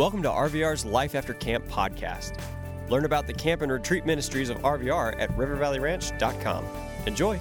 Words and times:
Welcome 0.00 0.22
to 0.22 0.30
RVR's 0.30 0.86
Life 0.86 1.14
After 1.14 1.34
Camp 1.34 1.68
podcast. 1.68 2.40
Learn 2.88 3.04
about 3.04 3.26
the 3.26 3.34
camp 3.34 3.60
and 3.60 3.70
retreat 3.70 4.06
ministries 4.06 4.48
of 4.48 4.56
RVR 4.60 5.14
at 5.20 5.28
rivervalleyranch.com. 5.32 6.64
Enjoy. 7.04 7.38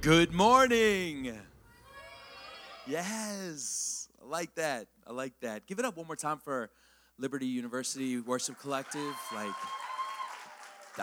Good 0.00 0.32
morning. 0.32 1.36
Yes, 2.86 4.08
I 4.22 4.28
like 4.28 4.54
that. 4.54 4.86
I 5.04 5.14
like 5.14 5.32
that. 5.40 5.66
Give 5.66 5.80
it 5.80 5.84
up 5.84 5.96
one 5.96 6.06
more 6.06 6.14
time 6.14 6.38
for 6.38 6.70
Liberty 7.18 7.46
University 7.46 8.20
Worship 8.20 8.56
Collective. 8.60 9.16
Like, 9.34 9.50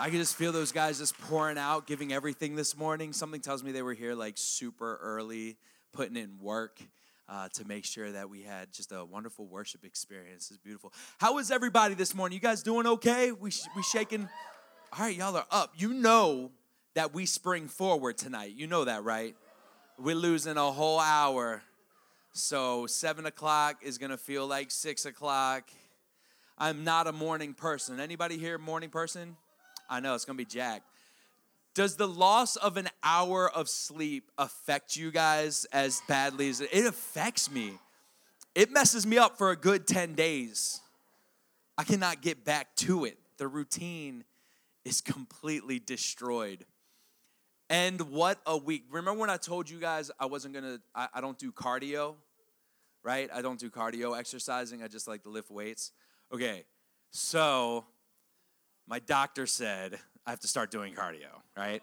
I 0.00 0.08
can 0.08 0.20
just 0.20 0.36
feel 0.36 0.52
those 0.52 0.72
guys 0.72 1.00
just 1.00 1.20
pouring 1.20 1.58
out, 1.58 1.86
giving 1.86 2.14
everything 2.14 2.56
this 2.56 2.74
morning. 2.78 3.12
Something 3.12 3.42
tells 3.42 3.62
me 3.62 3.72
they 3.72 3.82
were 3.82 3.92
here 3.92 4.14
like 4.14 4.38
super 4.38 4.98
early, 5.02 5.58
putting 5.92 6.16
in 6.16 6.38
work. 6.40 6.80
Uh, 7.30 7.46
to 7.52 7.62
make 7.66 7.84
sure 7.84 8.10
that 8.10 8.30
we 8.30 8.40
had 8.40 8.72
just 8.72 8.90
a 8.90 9.04
wonderful 9.04 9.46
worship 9.46 9.84
experience. 9.84 10.48
It's 10.50 10.56
beautiful. 10.56 10.94
How 11.18 11.36
is 11.36 11.50
everybody 11.50 11.92
this 11.92 12.14
morning? 12.14 12.34
You 12.34 12.40
guys 12.40 12.62
doing 12.62 12.86
okay? 12.86 13.32
We 13.32 13.50
we 13.76 13.82
shaking. 13.82 14.26
All 14.94 15.04
right, 15.04 15.14
y'all 15.14 15.36
are 15.36 15.44
up. 15.50 15.74
You 15.76 15.92
know 15.92 16.50
that 16.94 17.12
we 17.12 17.26
spring 17.26 17.68
forward 17.68 18.16
tonight. 18.16 18.54
You 18.56 18.66
know 18.66 18.86
that, 18.86 19.04
right? 19.04 19.36
We're 19.98 20.16
losing 20.16 20.56
a 20.56 20.72
whole 20.72 21.00
hour. 21.00 21.62
So 22.32 22.86
seven 22.86 23.26
o'clock 23.26 23.80
is 23.82 23.98
gonna 23.98 24.16
feel 24.16 24.46
like 24.46 24.70
six 24.70 25.04
o'clock. 25.04 25.68
I'm 26.56 26.82
not 26.82 27.06
a 27.06 27.12
morning 27.12 27.52
person. 27.52 28.00
Anybody 28.00 28.38
here 28.38 28.56
morning 28.56 28.88
person? 28.88 29.36
I 29.90 30.00
know 30.00 30.14
it's 30.14 30.24
gonna 30.24 30.38
be 30.38 30.46
Jack. 30.46 30.82
Does 31.78 31.94
the 31.94 32.08
loss 32.08 32.56
of 32.56 32.76
an 32.76 32.88
hour 33.04 33.48
of 33.48 33.68
sleep 33.68 34.32
affect 34.36 34.96
you 34.96 35.12
guys 35.12 35.64
as 35.66 36.02
badly 36.08 36.48
as 36.48 36.60
it, 36.60 36.70
it 36.72 36.86
affects 36.86 37.48
me? 37.48 37.74
It 38.52 38.72
messes 38.72 39.06
me 39.06 39.16
up 39.16 39.38
for 39.38 39.52
a 39.52 39.56
good 39.56 39.86
10 39.86 40.16
days. 40.16 40.80
I 41.78 41.84
cannot 41.84 42.20
get 42.20 42.44
back 42.44 42.74
to 42.78 43.04
it. 43.04 43.16
The 43.36 43.46
routine 43.46 44.24
is 44.84 45.00
completely 45.00 45.78
destroyed. 45.78 46.66
And 47.70 48.00
what 48.10 48.40
a 48.44 48.56
week. 48.56 48.82
Remember 48.90 49.20
when 49.20 49.30
I 49.30 49.36
told 49.36 49.70
you 49.70 49.78
guys 49.78 50.10
I 50.18 50.26
wasn't 50.26 50.54
gonna, 50.54 50.80
I, 50.96 51.06
I 51.14 51.20
don't 51.20 51.38
do 51.38 51.52
cardio, 51.52 52.16
right? 53.04 53.30
I 53.32 53.40
don't 53.40 53.60
do 53.60 53.70
cardio 53.70 54.18
exercising, 54.18 54.82
I 54.82 54.88
just 54.88 55.06
like 55.06 55.22
to 55.22 55.28
lift 55.28 55.48
weights. 55.48 55.92
Okay, 56.34 56.64
so 57.12 57.84
my 58.88 58.98
doctor 58.98 59.46
said 59.46 60.00
I 60.28 60.30
have 60.32 60.40
to 60.40 60.46
start 60.46 60.70
doing 60.70 60.92
cardio, 60.92 61.40
right? 61.56 61.82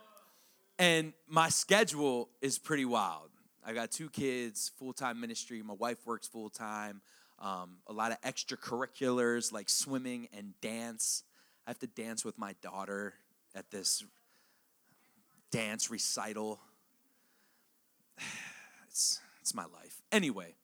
And 0.77 1.13
my 1.27 1.49
schedule 1.49 2.29
is 2.43 2.59
pretty 2.59 2.85
wild. 2.85 3.31
I 3.65 3.73
got 3.73 3.89
two 3.89 4.07
kids, 4.07 4.71
full 4.77 4.93
time 4.93 5.19
ministry. 5.19 5.63
My 5.63 5.73
wife 5.73 6.05
works 6.05 6.27
full 6.27 6.51
time. 6.51 7.01
Um, 7.39 7.77
a 7.87 7.93
lot 7.93 8.11
of 8.11 8.21
extracurriculars 8.21 9.51
like 9.51 9.67
swimming 9.67 10.27
and 10.31 10.53
dance. 10.61 11.23
I 11.65 11.71
have 11.71 11.79
to 11.79 11.87
dance 11.87 12.23
with 12.23 12.37
my 12.37 12.53
daughter 12.61 13.15
at 13.55 13.71
this 13.71 14.05
dance 15.51 15.89
recital. 15.89 16.59
It's, 18.87 19.19
it's 19.41 19.53
my 19.53 19.65
life. 19.65 20.01
Anyway, 20.11 20.55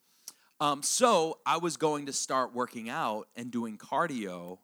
um, 0.61 0.83
so 0.83 1.39
I 1.45 1.57
was 1.57 1.75
going 1.75 2.05
to 2.05 2.13
start 2.13 2.53
working 2.53 2.87
out 2.89 3.27
and 3.35 3.51
doing 3.51 3.77
cardio 3.77 4.59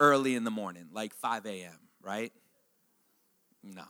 early 0.00 0.34
in 0.34 0.42
the 0.42 0.50
morning, 0.50 0.88
like 0.92 1.14
5 1.14 1.46
a.m., 1.46 1.78
right? 2.02 2.32
No. 3.64 3.84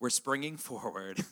We're 0.00 0.10
springing 0.10 0.56
forward. 0.58 1.24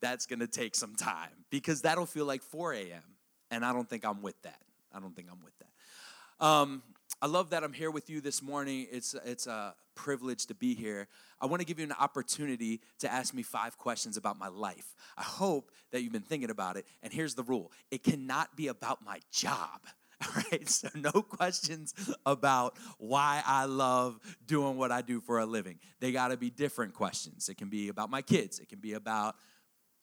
That's 0.00 0.26
going 0.26 0.40
to 0.40 0.46
take 0.46 0.74
some 0.74 0.94
time 0.94 1.30
because 1.50 1.82
that'll 1.82 2.06
feel 2.06 2.26
like 2.26 2.42
4 2.42 2.74
a.m. 2.74 3.02
And 3.50 3.64
I 3.64 3.72
don't 3.72 3.88
think 3.88 4.04
I'm 4.04 4.22
with 4.22 4.40
that. 4.42 4.60
I 4.92 5.00
don't 5.00 5.14
think 5.14 5.28
I'm 5.30 5.42
with 5.42 5.54
that. 5.58 6.44
Um, 6.44 6.82
I 7.22 7.26
love 7.26 7.50
that 7.50 7.64
I'm 7.64 7.72
here 7.72 7.90
with 7.90 8.10
you 8.10 8.20
this 8.20 8.42
morning. 8.42 8.86
It's, 8.90 9.14
it's 9.24 9.46
a 9.46 9.74
privilege 9.94 10.46
to 10.46 10.54
be 10.54 10.74
here. 10.74 11.08
I 11.40 11.46
want 11.46 11.60
to 11.60 11.66
give 11.66 11.78
you 11.78 11.84
an 11.84 11.94
opportunity 11.98 12.80
to 12.98 13.10
ask 13.10 13.32
me 13.32 13.42
five 13.42 13.78
questions 13.78 14.16
about 14.16 14.38
my 14.38 14.48
life. 14.48 14.94
I 15.16 15.22
hope 15.22 15.70
that 15.92 16.02
you've 16.02 16.12
been 16.12 16.22
thinking 16.22 16.50
about 16.50 16.76
it. 16.76 16.86
And 17.02 17.12
here's 17.12 17.34
the 17.34 17.42
rule 17.42 17.72
it 17.90 18.02
cannot 18.02 18.56
be 18.56 18.68
about 18.68 19.04
my 19.04 19.20
job. 19.32 19.80
All 20.36 20.42
right, 20.50 20.68
so 20.68 20.88
no 20.94 21.10
questions 21.10 21.94
about 22.24 22.78
why 22.98 23.42
I 23.44 23.64
love 23.64 24.18
doing 24.46 24.76
what 24.76 24.92
I 24.92 25.02
do 25.02 25.20
for 25.20 25.38
a 25.38 25.46
living. 25.46 25.78
They 26.00 26.12
got 26.12 26.28
to 26.28 26.36
be 26.36 26.50
different 26.50 26.94
questions. 26.94 27.48
It 27.48 27.56
can 27.56 27.68
be 27.68 27.88
about 27.88 28.10
my 28.10 28.22
kids, 28.22 28.58
it 28.58 28.68
can 28.68 28.80
be 28.80 28.94
about 28.94 29.36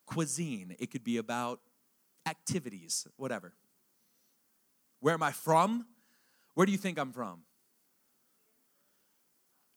cuisine, 0.05 0.75
it 0.79 0.91
could 0.91 1.03
be 1.03 1.17
about 1.17 1.59
activities, 2.27 3.07
whatever. 3.17 3.53
Where 4.99 5.13
am 5.13 5.23
I 5.23 5.31
from? 5.31 5.87
Where 6.53 6.65
do 6.65 6.71
you 6.71 6.77
think 6.77 6.99
I'm 6.99 7.11
from? 7.11 7.41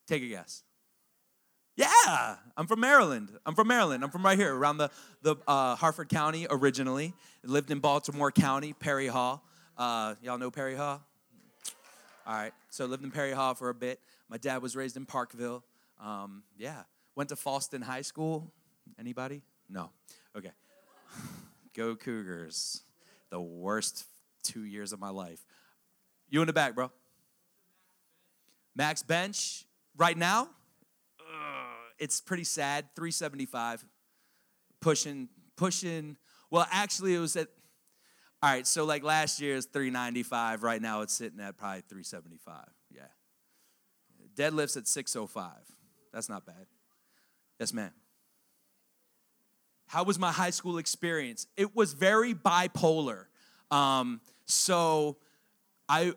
Take 0.06 0.22
a 0.22 0.28
guess. 0.28 0.62
Yeah, 1.76 2.36
I'm 2.56 2.66
from 2.66 2.80
Maryland. 2.80 3.32
I'm 3.44 3.54
from 3.54 3.66
Maryland. 3.68 4.04
I'm 4.04 4.10
from 4.10 4.24
right 4.24 4.38
here 4.38 4.54
around 4.54 4.76
the, 4.76 4.90
the 5.22 5.36
uh, 5.48 5.74
Harford 5.74 6.08
County 6.08 6.46
originally. 6.48 7.14
Lived 7.42 7.70
in 7.70 7.80
Baltimore 7.80 8.30
County, 8.30 8.74
Perry 8.74 9.08
Hall. 9.08 9.42
Uh, 9.76 10.14
y'all 10.22 10.38
know 10.38 10.50
Perry 10.50 10.76
Hall? 10.76 11.02
All 12.26 12.34
right, 12.34 12.52
so 12.70 12.86
lived 12.86 13.02
in 13.02 13.10
Perry 13.10 13.32
Hall 13.32 13.54
for 13.54 13.70
a 13.70 13.74
bit. 13.74 14.00
My 14.28 14.38
dad 14.38 14.62
was 14.62 14.76
raised 14.76 14.96
in 14.96 15.04
Parkville. 15.04 15.64
Um, 16.00 16.44
yeah, 16.56 16.82
went 17.16 17.28
to 17.30 17.34
Fallston 17.34 17.82
High 17.82 18.02
School. 18.02 18.52
Anybody? 18.98 19.42
No. 19.68 19.90
Okay. 20.36 20.52
Go 21.74 21.96
Cougars. 21.96 22.82
The 23.30 23.40
worst 23.40 24.04
two 24.44 24.64
years 24.64 24.92
of 24.92 25.00
my 25.00 25.10
life. 25.10 25.40
You 26.30 26.40
in 26.40 26.46
the 26.46 26.52
back, 26.52 26.74
bro. 26.74 26.90
Max 28.76 29.02
bench 29.02 29.64
right 29.96 30.16
now. 30.16 30.48
Uh, 31.18 31.24
it's 31.98 32.20
pretty 32.20 32.44
sad. 32.44 32.86
375. 32.94 33.84
Pushing, 34.80 35.28
pushing. 35.56 36.16
Well, 36.50 36.66
actually, 36.70 37.14
it 37.14 37.18
was 37.18 37.36
at. 37.36 37.48
All 38.44 38.50
right, 38.50 38.66
so 38.66 38.84
like 38.84 39.02
last 39.02 39.40
year 39.40 39.54
is 39.54 39.64
395. 39.64 40.62
Right 40.62 40.82
now, 40.82 41.00
it's 41.00 41.14
sitting 41.14 41.40
at 41.40 41.56
probably 41.56 41.80
375. 41.88 42.54
Yeah. 42.94 43.04
Deadlifts 44.36 44.76
at 44.76 44.86
605. 44.86 45.50
That's 46.12 46.28
not 46.28 46.44
bad. 46.44 46.66
Yes, 47.58 47.72
ma'am. 47.72 47.92
How 49.86 50.04
was 50.04 50.18
my 50.18 50.30
high 50.30 50.50
school 50.50 50.76
experience? 50.76 51.46
It 51.56 51.74
was 51.74 51.94
very 51.94 52.34
bipolar. 52.34 53.24
Um, 53.70 54.20
so 54.44 55.16
I 55.88 56.12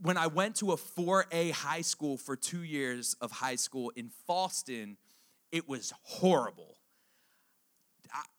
when 0.00 0.16
I 0.16 0.26
went 0.26 0.56
to 0.56 0.72
a 0.72 0.76
4A 0.76 1.52
high 1.52 1.82
school 1.82 2.16
for 2.16 2.34
two 2.34 2.64
years 2.64 3.14
of 3.20 3.30
high 3.30 3.54
school 3.54 3.92
in 3.94 4.10
Fallston, 4.28 4.96
it 5.52 5.68
was 5.68 5.92
horrible. 6.02 6.74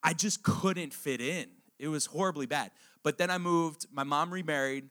I 0.04 0.12
just 0.12 0.44
couldn't 0.44 0.94
fit 0.94 1.22
in. 1.22 1.46
It 1.80 1.88
was 1.88 2.06
horribly 2.06 2.46
bad. 2.46 2.72
But 3.04 3.18
then 3.18 3.30
I 3.30 3.38
moved, 3.38 3.88
my 3.92 4.04
mom 4.04 4.32
remarried. 4.32 4.90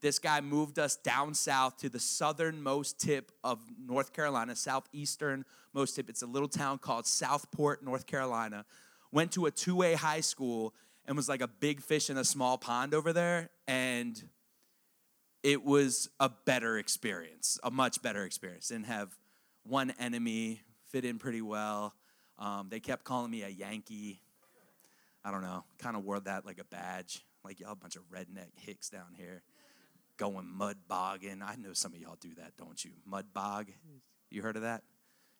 This 0.00 0.18
guy 0.18 0.40
moved 0.40 0.78
us 0.78 0.96
down 0.96 1.34
south 1.34 1.76
to 1.78 1.90
the 1.90 2.00
southernmost 2.00 2.98
tip 2.98 3.32
of 3.44 3.58
North 3.78 4.14
Carolina, 4.14 4.56
southeastern 4.56 5.44
most 5.74 5.94
tip. 5.94 6.08
It's 6.08 6.22
a 6.22 6.26
little 6.26 6.48
town 6.48 6.78
called 6.78 7.06
Southport, 7.06 7.84
North 7.84 8.06
Carolina. 8.06 8.64
Went 9.12 9.32
to 9.32 9.46
a 9.46 9.50
2A 9.50 9.96
high 9.96 10.20
school 10.20 10.74
and 11.04 11.16
was 11.16 11.28
like 11.28 11.42
a 11.42 11.48
big 11.48 11.82
fish 11.82 12.08
in 12.08 12.16
a 12.16 12.24
small 12.24 12.56
pond 12.56 12.94
over 12.94 13.12
there. 13.12 13.50
And 13.68 14.22
it 15.42 15.64
was 15.64 16.08
a 16.18 16.30
better 16.44 16.78
experience, 16.78 17.58
a 17.62 17.70
much 17.70 18.00
better 18.02 18.24
experience. 18.24 18.68
Didn't 18.68 18.86
have 18.86 19.16
one 19.64 19.92
enemy, 19.98 20.62
fit 20.90 21.04
in 21.04 21.18
pretty 21.18 21.42
well. 21.42 21.94
Um, 22.38 22.68
they 22.70 22.80
kept 22.80 23.04
calling 23.04 23.30
me 23.30 23.42
a 23.42 23.48
Yankee. 23.48 24.20
I 25.24 25.30
don't 25.30 25.42
know, 25.42 25.64
kind 25.78 25.96
of 25.96 26.04
wore 26.04 26.20
that 26.20 26.46
like 26.46 26.58
a 26.58 26.64
badge. 26.64 27.22
Like 27.44 27.60
y'all 27.60 27.72
a 27.72 27.76
bunch 27.76 27.96
of 27.96 28.02
redneck 28.10 28.50
hicks 28.56 28.90
down 28.90 29.14
here 29.16 29.42
going 30.20 30.46
mud 30.46 30.76
bogging. 30.86 31.40
I 31.42 31.56
know 31.56 31.72
some 31.72 31.94
of 31.94 31.98
y'all 31.98 32.18
do 32.20 32.34
that, 32.36 32.52
don't 32.58 32.84
you? 32.84 32.90
Mud 33.06 33.26
bog. 33.32 33.68
You 34.30 34.42
heard 34.42 34.56
of 34.56 34.62
that? 34.62 34.82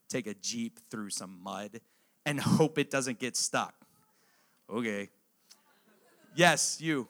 Take 0.09 0.27
a 0.27 0.35
Jeep 0.35 0.81
through 0.91 1.11
some 1.11 1.39
mud 1.43 1.81
and 2.25 2.41
hope 2.41 2.79
it 2.79 2.91
doesn't 2.91 3.19
get 3.19 3.37
stuck. 3.37 3.75
Okay. 4.69 5.11
Yes, 6.35 6.81
you. 6.81 7.09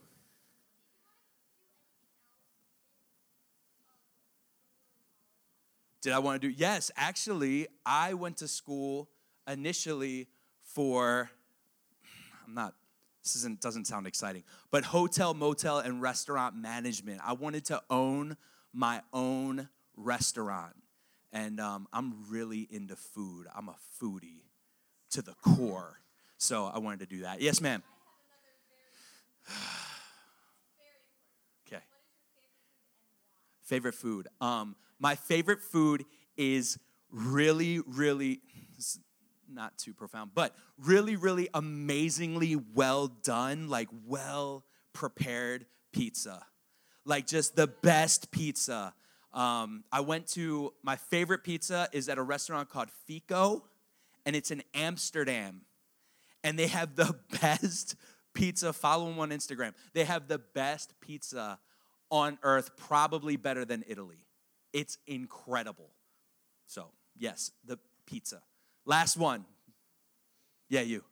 Did 6.02 6.12
I 6.12 6.18
want 6.18 6.40
to 6.40 6.48
do? 6.48 6.54
Yes, 6.56 6.90
actually, 6.96 7.68
I 7.86 8.14
went 8.14 8.38
to 8.38 8.48
school 8.48 9.10
initially 9.46 10.28
for, 10.62 11.30
I'm 12.46 12.54
not, 12.54 12.74
this 13.30 13.42
isn't, 13.42 13.60
doesn't 13.60 13.86
sound 13.86 14.08
exciting, 14.08 14.42
but 14.72 14.84
hotel, 14.84 15.34
motel, 15.34 15.78
and 15.78 16.02
restaurant 16.02 16.56
management. 16.56 17.20
I 17.24 17.34
wanted 17.34 17.64
to 17.66 17.80
own 17.88 18.36
my 18.72 19.02
own 19.12 19.68
restaurant. 19.96 20.74
And 21.32 21.60
um, 21.60 21.86
I'm 21.92 22.28
really 22.28 22.66
into 22.70 22.96
food. 22.96 23.46
I'm 23.54 23.68
a 23.68 23.76
foodie 24.02 24.42
to 25.10 25.22
the 25.22 25.34
core. 25.42 26.00
So 26.38 26.66
I 26.66 26.78
wanted 26.80 26.98
to 27.00 27.06
do 27.06 27.20
that. 27.22 27.40
Yes, 27.40 27.60
ma'am. 27.60 27.84
okay. 31.68 31.82
Favorite 33.62 33.94
food? 33.94 34.26
Um, 34.40 34.74
my 34.98 35.14
favorite 35.14 35.62
food 35.62 36.04
is 36.36 36.80
really, 37.12 37.78
really, 37.86 38.40
not 39.52 39.76
too 39.78 39.94
profound, 39.94 40.30
but 40.34 40.54
really, 40.78 41.16
really 41.16 41.48
amazingly 41.54 42.56
well 42.56 43.08
done, 43.08 43.68
like 43.68 43.88
well 44.06 44.64
prepared 44.92 45.66
pizza. 45.92 46.44
Like 47.04 47.26
just 47.26 47.56
the 47.56 47.66
best 47.66 48.30
pizza. 48.30 48.94
Um, 49.32 49.84
I 49.92 50.00
went 50.00 50.26
to 50.28 50.72
my 50.82 50.96
favorite 50.96 51.44
pizza 51.44 51.88
is 51.92 52.08
at 52.08 52.18
a 52.18 52.22
restaurant 52.22 52.68
called 52.68 52.90
Fico, 53.06 53.64
and 54.26 54.34
it's 54.36 54.50
in 54.50 54.62
Amsterdam. 54.74 55.62
And 56.42 56.58
they 56.58 56.66
have 56.68 56.96
the 56.96 57.14
best 57.40 57.96
pizza. 58.34 58.72
Follow 58.72 59.08
them 59.08 59.18
on 59.18 59.30
Instagram. 59.30 59.72
They 59.92 60.04
have 60.04 60.28
the 60.28 60.38
best 60.38 60.94
pizza 61.00 61.58
on 62.10 62.38
earth, 62.42 62.76
probably 62.76 63.36
better 63.36 63.64
than 63.64 63.84
Italy. 63.86 64.26
It's 64.72 64.98
incredible. 65.06 65.90
So, 66.66 66.86
yes, 67.16 67.52
the 67.64 67.78
pizza. 68.06 68.42
Last 68.84 69.16
one. 69.16 69.44
Yeah, 70.68 70.82
you. 70.82 71.04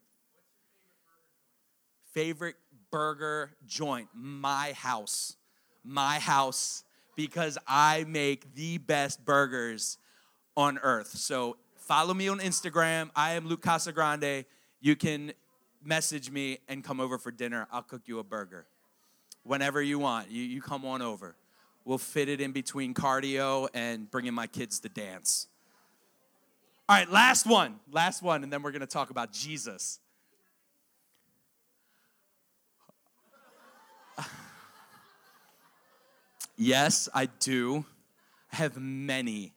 Favorite 2.12 2.56
burger 2.90 3.50
joint? 3.66 4.08
My 4.14 4.72
house. 4.72 5.36
My 5.84 6.18
house 6.18 6.84
because 7.18 7.58
I 7.66 8.04
make 8.06 8.54
the 8.54 8.78
best 8.78 9.24
burgers 9.24 9.98
on 10.56 10.78
earth. 10.78 11.08
So 11.08 11.56
follow 11.74 12.14
me 12.14 12.28
on 12.28 12.38
Instagram. 12.38 13.10
I 13.16 13.32
am 13.32 13.48
Luke 13.48 13.62
Casagrande. 13.62 14.44
You 14.80 14.94
can 14.94 15.32
message 15.84 16.30
me 16.30 16.58
and 16.68 16.84
come 16.84 17.00
over 17.00 17.18
for 17.18 17.32
dinner. 17.32 17.66
I'll 17.72 17.82
cook 17.82 18.02
you 18.06 18.20
a 18.20 18.24
burger 18.24 18.66
whenever 19.42 19.82
you 19.82 19.98
want. 19.98 20.30
You, 20.30 20.44
you 20.44 20.62
come 20.62 20.84
on 20.84 21.02
over. 21.02 21.34
We'll 21.84 21.98
fit 21.98 22.28
it 22.28 22.40
in 22.40 22.52
between 22.52 22.94
cardio 22.94 23.68
and 23.74 24.08
bringing 24.10 24.34
my 24.34 24.46
kids 24.46 24.78
to 24.80 24.88
dance. 24.88 25.48
All 26.90 26.96
right, 26.96 27.10
last 27.10 27.44
one. 27.44 27.80
Last 27.92 28.22
one, 28.22 28.42
and 28.42 28.50
then 28.50 28.62
we're 28.62 28.70
going 28.70 28.80
to 28.80 28.86
talk 28.86 29.10
about 29.10 29.30
Jesus. 29.30 29.98
yes, 36.56 37.10
I 37.12 37.26
do. 37.26 37.84
I 38.50 38.56
have 38.56 38.78
many. 38.78 39.52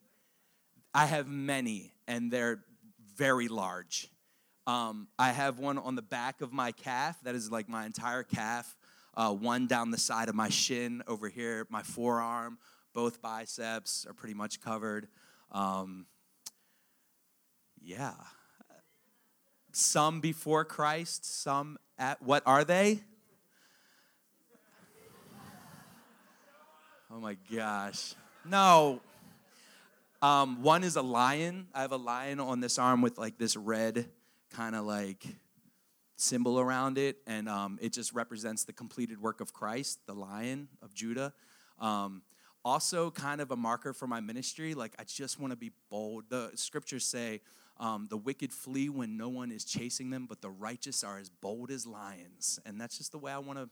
I 0.93 1.05
have 1.05 1.29
many, 1.29 1.93
and 2.05 2.29
they're 2.29 2.65
very 3.15 3.47
large. 3.47 4.09
Um, 4.67 5.07
I 5.17 5.31
have 5.31 5.57
one 5.57 5.77
on 5.77 5.95
the 5.95 6.01
back 6.01 6.41
of 6.41 6.51
my 6.51 6.73
calf, 6.73 7.17
that 7.23 7.33
is 7.33 7.49
like 7.49 7.69
my 7.69 7.85
entire 7.85 8.23
calf. 8.23 8.75
Uh, 9.15 9.33
one 9.33 9.67
down 9.67 9.89
the 9.89 9.97
side 9.97 10.27
of 10.27 10.35
my 10.35 10.49
shin 10.49 11.01
over 11.07 11.29
here, 11.29 11.65
my 11.69 11.81
forearm, 11.81 12.57
both 12.93 13.21
biceps 13.21 14.05
are 14.05 14.13
pretty 14.13 14.33
much 14.33 14.59
covered. 14.59 15.07
Um, 15.53 16.07
yeah. 17.83 18.13
Some 19.71 20.19
before 20.19 20.65
Christ, 20.65 21.25
some 21.25 21.77
at 21.97 22.21
what 22.21 22.43
are 22.45 22.63
they? 22.63 23.01
Oh 27.13 27.19
my 27.19 27.35
gosh. 27.53 28.15
No. 28.45 29.01
Um, 30.21 30.61
one 30.61 30.83
is 30.83 30.95
a 30.95 31.01
lion. 31.01 31.67
I 31.73 31.81
have 31.81 31.91
a 31.91 31.97
lion 31.97 32.39
on 32.39 32.59
this 32.59 32.77
arm 32.77 33.01
with 33.01 33.17
like 33.17 33.37
this 33.37 33.57
red 33.57 34.05
kind 34.51 34.75
of 34.75 34.85
like 34.85 35.25
symbol 36.15 36.59
around 36.59 36.97
it, 36.97 37.17
and 37.25 37.49
um, 37.49 37.79
it 37.81 37.91
just 37.91 38.13
represents 38.13 38.63
the 38.63 38.73
completed 38.73 39.21
work 39.21 39.41
of 39.41 39.51
Christ, 39.51 39.99
the 40.05 40.13
lion 40.13 40.67
of 40.81 40.93
Judah. 40.93 41.33
Um, 41.79 42.21
also, 42.63 43.09
kind 43.09 43.41
of 43.41 43.49
a 43.49 43.55
marker 43.55 43.91
for 43.91 44.05
my 44.05 44.19
ministry. 44.19 44.75
Like, 44.75 44.93
I 44.99 45.03
just 45.03 45.39
want 45.39 45.51
to 45.51 45.57
be 45.57 45.71
bold. 45.89 46.25
The 46.29 46.51
scriptures 46.53 47.03
say, 47.03 47.41
um, 47.81 48.05
the 48.09 48.17
wicked 48.17 48.53
flee 48.53 48.89
when 48.89 49.17
no 49.17 49.27
one 49.27 49.51
is 49.51 49.65
chasing 49.65 50.11
them, 50.11 50.27
but 50.29 50.39
the 50.39 50.51
righteous 50.51 51.03
are 51.03 51.17
as 51.17 51.29
bold 51.29 51.71
as 51.71 51.87
lions. 51.87 52.59
And 52.63 52.79
that's 52.79 52.99
just 52.99 53.11
the 53.11 53.17
way 53.17 53.31
I 53.31 53.39
want 53.39 53.57
to 53.57 53.69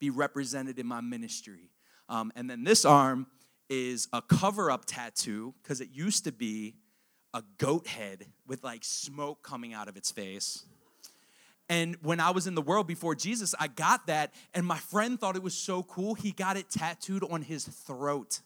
be 0.00 0.10
represented 0.10 0.78
in 0.78 0.86
my 0.86 1.00
ministry. 1.00 1.70
Um, 2.08 2.32
and 2.34 2.50
then 2.50 2.64
this 2.64 2.84
arm 2.84 3.28
is 3.70 4.08
a 4.12 4.20
cover 4.20 4.72
up 4.72 4.86
tattoo 4.86 5.54
because 5.62 5.80
it 5.80 5.90
used 5.92 6.24
to 6.24 6.32
be 6.32 6.74
a 7.32 7.44
goat 7.58 7.86
head 7.86 8.26
with 8.44 8.64
like 8.64 8.82
smoke 8.82 9.44
coming 9.44 9.72
out 9.72 9.86
of 9.86 9.96
its 9.96 10.10
face. 10.10 10.64
And 11.68 11.96
when 12.02 12.18
I 12.18 12.30
was 12.30 12.48
in 12.48 12.56
the 12.56 12.62
world 12.62 12.88
before 12.88 13.14
Jesus, 13.14 13.54
I 13.60 13.68
got 13.68 14.06
that, 14.06 14.32
and 14.54 14.66
my 14.66 14.78
friend 14.78 15.20
thought 15.20 15.36
it 15.36 15.42
was 15.42 15.54
so 15.54 15.82
cool. 15.84 16.14
He 16.14 16.32
got 16.32 16.56
it 16.56 16.70
tattooed 16.70 17.22
on 17.30 17.42
his 17.42 17.66
throat. 17.66 18.40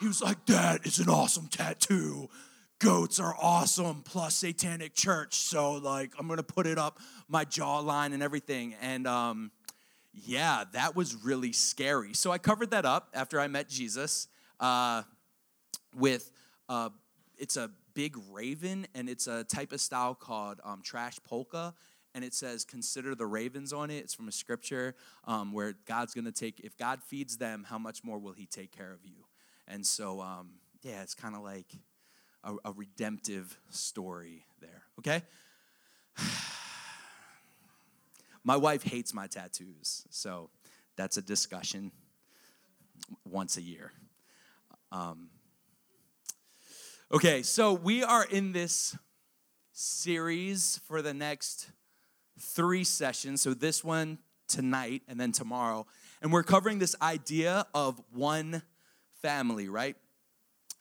He 0.00 0.08
was 0.08 0.22
like, 0.22 0.44
That 0.46 0.86
is 0.86 0.98
an 0.98 1.08
awesome 1.08 1.46
tattoo 1.46 2.30
goats 2.78 3.18
are 3.18 3.34
awesome 3.40 4.02
plus 4.02 4.36
satanic 4.36 4.94
church. 4.94 5.34
So 5.34 5.72
like 5.74 6.12
i'm 6.18 6.28
gonna 6.28 6.42
put 6.42 6.66
it 6.66 6.78
up 6.78 6.98
my 7.28 7.44
jawline 7.44 8.12
and 8.14 8.22
everything. 8.22 8.74
And 8.80 9.06
um, 9.06 9.50
yeah 10.12 10.64
that 10.72 10.94
was 10.94 11.14
really 11.24 11.52
scary. 11.52 12.14
So 12.14 12.30
i 12.30 12.38
covered 12.38 12.70
that 12.70 12.84
up 12.84 13.08
after 13.14 13.40
i 13.40 13.46
met 13.48 13.68
jesus 13.68 14.28
uh, 14.60 15.02
with 15.96 16.30
uh, 16.68 16.90
it's 17.36 17.56
a 17.56 17.70
big 17.94 18.16
raven 18.30 18.86
and 18.94 19.08
it's 19.08 19.26
a 19.26 19.44
type 19.44 19.72
of 19.72 19.80
style 19.80 20.14
called 20.14 20.60
um, 20.64 20.82
trash 20.82 21.18
polka. 21.24 21.74
And 22.14 22.24
it 22.24 22.34
says 22.34 22.64
consider 22.64 23.14
the 23.14 23.26
ravens 23.26 23.72
on 23.72 23.90
it. 23.90 23.98
It's 23.98 24.14
from 24.14 24.28
a 24.28 24.32
scripture 24.32 24.94
um, 25.24 25.52
where 25.52 25.74
god's 25.86 26.14
gonna 26.14 26.32
take 26.32 26.60
if 26.60 26.76
god 26.76 27.02
feeds 27.02 27.38
them 27.38 27.66
how 27.68 27.78
much 27.78 28.04
more 28.04 28.18
will 28.18 28.32
he 28.32 28.46
take 28.46 28.70
care 28.70 28.92
of 28.92 29.04
you? 29.04 29.24
And 29.66 29.84
so 29.84 30.20
um, 30.20 30.50
yeah 30.82 31.02
it's 31.02 31.14
kind 31.14 31.34
of 31.34 31.42
like 31.42 31.66
a, 32.44 32.54
a 32.64 32.72
redemptive 32.72 33.58
story 33.70 34.44
there, 34.60 34.82
okay? 34.98 35.22
my 38.44 38.56
wife 38.56 38.82
hates 38.82 39.12
my 39.14 39.26
tattoos, 39.26 40.04
so 40.10 40.50
that's 40.96 41.16
a 41.16 41.22
discussion 41.22 41.92
once 43.24 43.56
a 43.56 43.62
year. 43.62 43.92
Um, 44.90 45.28
okay, 47.12 47.42
so 47.42 47.72
we 47.72 48.02
are 48.02 48.24
in 48.24 48.52
this 48.52 48.96
series 49.72 50.80
for 50.86 51.02
the 51.02 51.14
next 51.14 51.70
three 52.38 52.84
sessions. 52.84 53.40
So, 53.40 53.54
this 53.54 53.84
one 53.84 54.18
tonight 54.48 55.02
and 55.08 55.20
then 55.20 55.32
tomorrow. 55.32 55.86
And 56.20 56.32
we're 56.32 56.42
covering 56.42 56.78
this 56.78 56.96
idea 57.00 57.66
of 57.74 58.00
one 58.12 58.62
family, 59.22 59.68
right? 59.68 59.96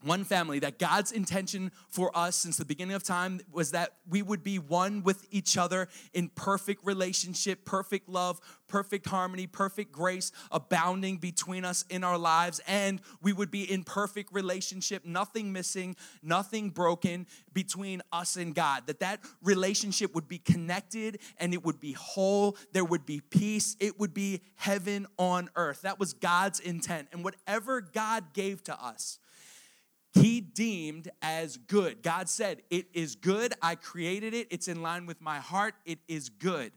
One 0.03 0.23
family, 0.23 0.59
that 0.59 0.77
God's 0.77 1.11
intention 1.11 1.71
for 1.89 2.15
us 2.15 2.35
since 2.35 2.57
the 2.57 2.65
beginning 2.65 2.95
of 2.95 3.03
time 3.03 3.39
was 3.51 3.71
that 3.71 3.93
we 4.07 4.21
would 4.21 4.43
be 4.43 4.59
one 4.59 5.03
with 5.03 5.25
each 5.31 5.57
other 5.57 5.87
in 6.13 6.29
perfect 6.29 6.85
relationship, 6.85 7.65
perfect 7.65 8.07
love, 8.07 8.39
perfect 8.67 9.07
harmony, 9.07 9.47
perfect 9.47 9.91
grace 9.91 10.31
abounding 10.51 11.17
between 11.17 11.65
us 11.65 11.83
in 11.89 12.03
our 12.03 12.17
lives, 12.17 12.61
and 12.67 13.01
we 13.21 13.33
would 13.33 13.49
be 13.49 13.63
in 13.63 13.83
perfect 13.83 14.31
relationship, 14.31 15.03
nothing 15.05 15.51
missing, 15.51 15.95
nothing 16.21 16.69
broken 16.69 17.25
between 17.53 18.01
us 18.11 18.35
and 18.35 18.53
God. 18.53 18.83
That 18.85 18.99
that 18.99 19.21
relationship 19.41 20.13
would 20.13 20.27
be 20.27 20.37
connected 20.37 21.19
and 21.37 21.53
it 21.53 21.65
would 21.65 21.79
be 21.79 21.93
whole, 21.93 22.55
there 22.71 22.85
would 22.85 23.05
be 23.05 23.19
peace, 23.19 23.75
it 23.79 23.99
would 23.99 24.13
be 24.13 24.41
heaven 24.55 25.07
on 25.17 25.49
earth. 25.55 25.81
That 25.81 25.99
was 25.99 26.13
God's 26.13 26.59
intent. 26.59 27.07
And 27.11 27.23
whatever 27.23 27.81
God 27.81 28.33
gave 28.33 28.63
to 28.65 28.79
us, 28.83 29.19
he 30.21 30.41
deemed 30.41 31.09
as 31.21 31.57
good. 31.57 32.01
God 32.03 32.29
said, 32.29 32.61
It 32.69 32.87
is 32.93 33.15
good. 33.15 33.53
I 33.61 33.75
created 33.75 34.33
it. 34.33 34.47
It's 34.49 34.67
in 34.67 34.81
line 34.81 35.05
with 35.05 35.21
my 35.21 35.39
heart. 35.39 35.75
It 35.85 35.99
is 36.07 36.29
good. 36.29 36.71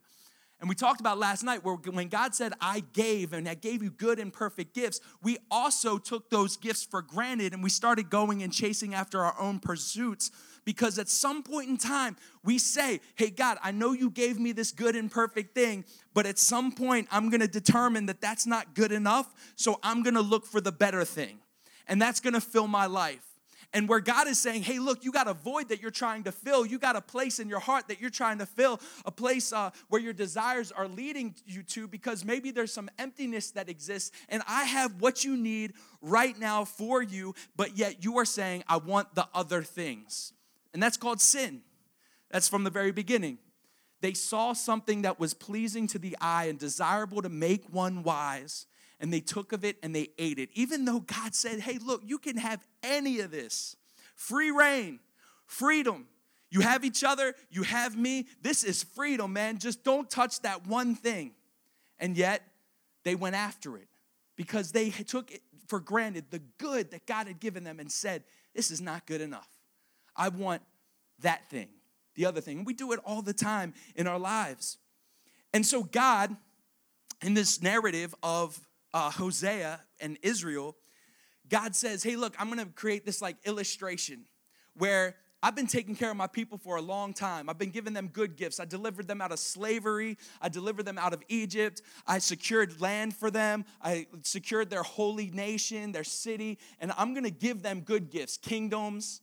And 0.61 0.69
we 0.69 0.75
talked 0.75 1.01
about 1.01 1.17
last 1.19 1.43
night 1.43 1.65
where 1.65 1.77
when 1.77 2.09
God 2.09 2.35
said, 2.35 2.53
I 2.61 2.81
gave 2.93 3.33
and 3.33 3.49
I 3.49 3.55
gave 3.55 3.83
you 3.83 3.91
good 3.91 4.19
and 4.19 4.31
perfect 4.31 4.75
gifts, 4.75 5.01
we 5.23 5.39
also 5.51 5.97
took 5.97 6.29
those 6.29 6.59
gifts 6.59 6.85
for 6.85 7.01
granted 7.01 7.55
and 7.55 7.63
we 7.63 7.71
started 7.71 8.11
going 8.11 8.43
and 8.43 8.53
chasing 8.53 8.95
after 8.95 9.25
our 9.25 9.41
own 9.41 9.59
pursuits 9.59 10.31
because 10.67 10.99
at 10.99 11.09
some 11.09 11.43
point 11.43 11.71
in 11.71 11.79
time 11.79 12.15
we 12.45 12.59
say, 12.59 13.01
Hey, 13.15 13.31
God, 13.31 13.57
I 13.63 13.71
know 13.71 13.93
you 13.93 14.11
gave 14.11 14.39
me 14.39 14.53
this 14.53 14.71
good 14.71 14.97
and 14.97 15.11
perfect 15.11 15.55
thing, 15.55 15.87
but 16.13 16.27
at 16.27 16.39
some 16.39 16.73
point 16.73 17.09
I'm 17.11 17.31
gonna 17.31 17.49
determine 17.49 18.05
that 18.07 18.21
that's 18.21 18.47
not 18.47 18.75
good 18.75 18.93
enough, 18.93 19.33
so 19.57 19.81
I'm 19.83 20.03
gonna 20.03 20.21
look 20.21 20.45
for 20.45 20.61
the 20.61 20.73
better 20.73 21.07
thing. 21.07 21.39
And 21.87 22.03
that's 22.03 22.21
gonna 22.21 22.41
fill 22.41 22.69
my 22.69 22.85
life 22.85 23.30
and 23.73 23.89
where 23.89 24.01
God 24.01 24.27
is 24.27 24.39
saying, 24.39 24.63
hey, 24.63 24.79
look, 24.79 25.05
you 25.05 25.13
got 25.13 25.29
a 25.29 25.35
void 25.35 25.69
that 25.69 25.81
you're 25.81 25.91
trying 25.91 26.25
to 26.25 26.33
fill. 26.33 26.67
You 26.67 26.79
got 26.79 26.97
a 26.97 27.01
place 27.01 27.39
in 27.39 27.49
your 27.49 27.61
heart 27.61 27.89
that 27.89 28.01
you're 28.01 28.11
trying 28.11 28.39
to 28.39 28.47
fill, 28.47 28.81
a 29.05 29.13
place 29.13 29.53
uh, 29.53 29.71
where 29.89 30.01
your 30.01 30.13
desires 30.13 30.73
are 30.73 30.89
leading 30.89 31.35
you 31.47 31.63
to 31.65 31.87
because 31.87 32.25
maybe 32.25 32.51
there's 32.51 32.73
some 32.73 32.91
emptiness 32.99 33.53
that 33.53 33.69
exists. 33.69 34.11
And 34.29 34.43
I 34.49 34.65
have 34.65 35.01
what 35.01 35.25
you 35.25 35.37
need 35.37 35.75
right 36.03 36.37
now 36.39 36.65
for 36.65 37.03
you, 37.03 37.35
but 37.57 37.77
yet 37.79 38.05
you 38.05 38.19
are 38.19 38.25
saying, 38.25 38.65
I 38.69 38.79
want 38.79 39.15
the 39.15 39.29
other 39.35 39.63
things. 39.63 40.33
And 40.75 40.83
that's 40.83 40.97
called 40.97 41.21
sin. 41.21 41.63
That's 42.31 42.49
from 42.49 42.65
the 42.65 42.71
very 42.71 42.93
beginning. 42.93 43.39
They 44.01 44.15
saw 44.15 44.53
something 44.53 45.03
that 45.03 45.21
was 45.21 45.35
pleasing 45.35 45.87
to 45.89 45.99
the 45.99 46.17
eye 46.21 46.47
and 46.47 46.59
desirable 46.59 47.23
to 47.23 47.29
make 47.29 47.67
one 47.71 48.03
wise 48.03 48.67
and 49.01 49.13
they 49.13 49.21
took 49.21 49.53
of 49.53 49.65
it 49.65 49.77
and 49.83 49.95
they 49.95 50.11
ate 50.19 50.39
it, 50.39 50.51
even 50.53 50.85
though 50.85 51.01
God 51.01 51.35
said, 51.35 51.61
Hey, 51.61 51.79
look, 51.79 52.03
you 52.05 52.19
can 52.19 52.37
have 52.37 52.61
any 52.83 53.21
of 53.21 53.31
this. 53.31 53.77
Free 54.15 54.51
reign, 54.51 55.01
freedom. 55.47 56.07
You 56.51 56.61
have 56.61 56.85
each 56.85 57.05
other, 57.05 57.35
you 57.49 57.63
have 57.63 57.97
me. 57.97 58.27
This 58.43 58.65
is 58.65 58.83
freedom, 58.83 59.33
man. 59.33 59.59
Just 59.59 59.85
don't 59.85 60.11
touch 60.11 60.41
that 60.41 60.67
one 60.67 60.95
thing. 60.95 61.33
And 61.99 62.17
yet, 62.17 62.43
they 63.05 63.15
went 63.15 63.37
after 63.37 63.77
it 63.77 63.89
because 64.37 64.73
they 64.73 64.91
took 64.91 65.31
it 65.31 65.43
for 65.69 65.81
granted 65.81 66.27
the 66.31 66.41
good 66.59 66.91
that 66.91 67.07
God 67.07 67.29
had 67.29 67.41
given 67.41 67.65
them 67.65 67.81
and 67.81 67.91
said, 67.91 68.25
This 68.55 68.71
is 68.71 68.81
not 68.81 69.07
good 69.07 69.21
enough. 69.21 69.49
I 70.17 70.29
want 70.29 70.63
that 71.21 71.49
thing, 71.49 71.69
the 72.17 72.27
other 72.27 72.41
thing. 72.41 72.59
And 72.59 72.67
we 72.67 72.75
do 72.75 72.93
it 72.93 73.01
all 73.05 73.23
the 73.23 73.33
time 73.33 73.73
in 73.95 74.07
our 74.07 74.19
lives. 74.19 74.77
And 75.55 75.65
so, 75.65 75.85
God, 75.85 76.37
in 77.23 77.35
this 77.35 77.63
narrative 77.63 78.15
of 78.23 78.61
uh, 78.93 79.11
Hosea 79.11 79.81
and 80.01 80.19
Israel, 80.23 80.77
God 81.49 81.75
says, 81.75 82.03
Hey, 82.03 82.17
look, 82.17 82.35
I'm 82.39 82.49
gonna 82.49 82.67
create 82.67 83.05
this 83.05 83.21
like 83.21 83.37
illustration 83.45 84.25
where 84.75 85.17
I've 85.43 85.57
been 85.57 85.67
taking 85.67 85.97
care 85.97 86.11
of 86.11 86.17
my 86.17 86.27
people 86.27 86.59
for 86.59 86.77
a 86.77 86.83
long 86.83 87.15
time. 87.15 87.49
I've 87.49 87.59
been 87.59 87.71
giving 87.71 87.95
them 87.95 88.09
good 88.09 88.37
gifts. 88.37 88.61
I 88.61 88.67
delivered 88.67 89.09
them 89.09 89.23
out 89.23 89.33
of 89.33 89.39
slavery. 89.39 90.19
I 90.41 90.51
delivered 90.51 90.85
them 90.85 90.99
out 90.99 91.15
of 91.15 91.23
Egypt. 91.29 91.81
I 92.07 92.19
secured 92.19 92.79
land 92.81 93.17
for 93.17 93.31
them. 93.31 93.65
I 93.83 94.07
secured 94.23 94.69
their 94.69 94.83
holy 94.83 95.31
nation, 95.31 95.93
their 95.93 96.05
city, 96.05 96.59
and 96.79 96.93
I'm 96.97 97.15
gonna 97.15 97.31
give 97.31 97.63
them 97.63 97.81
good 97.81 98.11
gifts 98.11 98.37
kingdoms, 98.37 99.23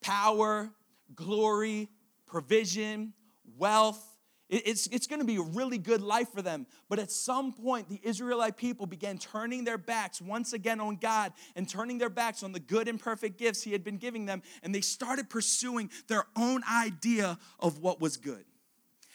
power, 0.00 0.70
glory, 1.14 1.88
provision, 2.26 3.12
wealth, 3.58 4.15
it's, 4.48 4.86
it's 4.88 5.06
going 5.06 5.20
to 5.20 5.26
be 5.26 5.36
a 5.36 5.42
really 5.42 5.78
good 5.78 6.00
life 6.00 6.32
for 6.32 6.42
them. 6.42 6.66
But 6.88 6.98
at 6.98 7.10
some 7.10 7.52
point, 7.52 7.88
the 7.88 8.00
Israelite 8.02 8.56
people 8.56 8.86
began 8.86 9.18
turning 9.18 9.64
their 9.64 9.78
backs 9.78 10.20
once 10.20 10.52
again 10.52 10.80
on 10.80 10.96
God 10.96 11.32
and 11.56 11.68
turning 11.68 11.98
their 11.98 12.10
backs 12.10 12.42
on 12.42 12.52
the 12.52 12.60
good 12.60 12.88
and 12.88 13.00
perfect 13.00 13.38
gifts 13.38 13.62
He 13.62 13.72
had 13.72 13.82
been 13.82 13.98
giving 13.98 14.26
them. 14.26 14.42
And 14.62 14.74
they 14.74 14.80
started 14.80 15.28
pursuing 15.28 15.90
their 16.08 16.26
own 16.36 16.62
idea 16.70 17.38
of 17.58 17.78
what 17.80 18.00
was 18.00 18.16
good. 18.16 18.44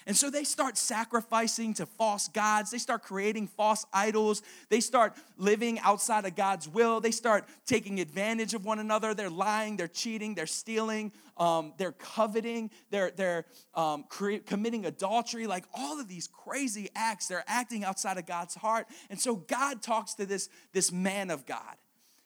And 0.08 0.18
so 0.18 0.30
they 0.30 0.44
start 0.44 0.78
sacrificing 0.78 1.74
to 1.76 1.86
false 1.86 2.28
gods. 2.28 2.72
They 2.72 2.80
start 2.80 3.04
creating 3.04 3.48
false 3.48 3.86
idols. 3.94 4.42
They 4.70 4.80
start 4.80 5.16
living 5.38 5.80
outside 5.80 6.26
of 6.26 6.36
God's 6.36 6.68
will. 6.68 7.00
They 7.00 7.12
start 7.12 7.46
taking 7.66 8.00
advantage 8.00 8.54
of 8.54 8.66
one 8.66 8.80
another. 8.80 9.14
They're 9.14 9.30
lying, 9.30 9.78
they're 9.78 9.88
cheating, 9.88 10.34
they're 10.34 10.48
stealing, 10.48 11.12
um, 11.38 11.74
they're 11.78 11.92
coveting, 11.92 12.72
they're, 12.90 13.12
they're 13.12 13.46
um, 13.76 14.06
cre- 14.10 14.38
committing 14.46 14.86
adultery. 14.86 15.46
Like 15.46 15.66
all 15.74 16.00
of 16.00 16.08
these 16.08 16.28
crazy 16.28 16.90
acts, 16.96 17.28
they're 17.28 17.46
acting 17.48 17.84
outside 17.84 18.18
of 18.18 18.26
God's 18.26 18.56
heart. 18.56 18.88
And 19.10 19.20
so 19.20 19.36
God 19.36 19.84
talks 19.84 20.16
to 20.16 20.26
this, 20.26 20.50
this 20.74 20.92
man 20.92 21.30
of 21.30 21.46
God 21.46 21.76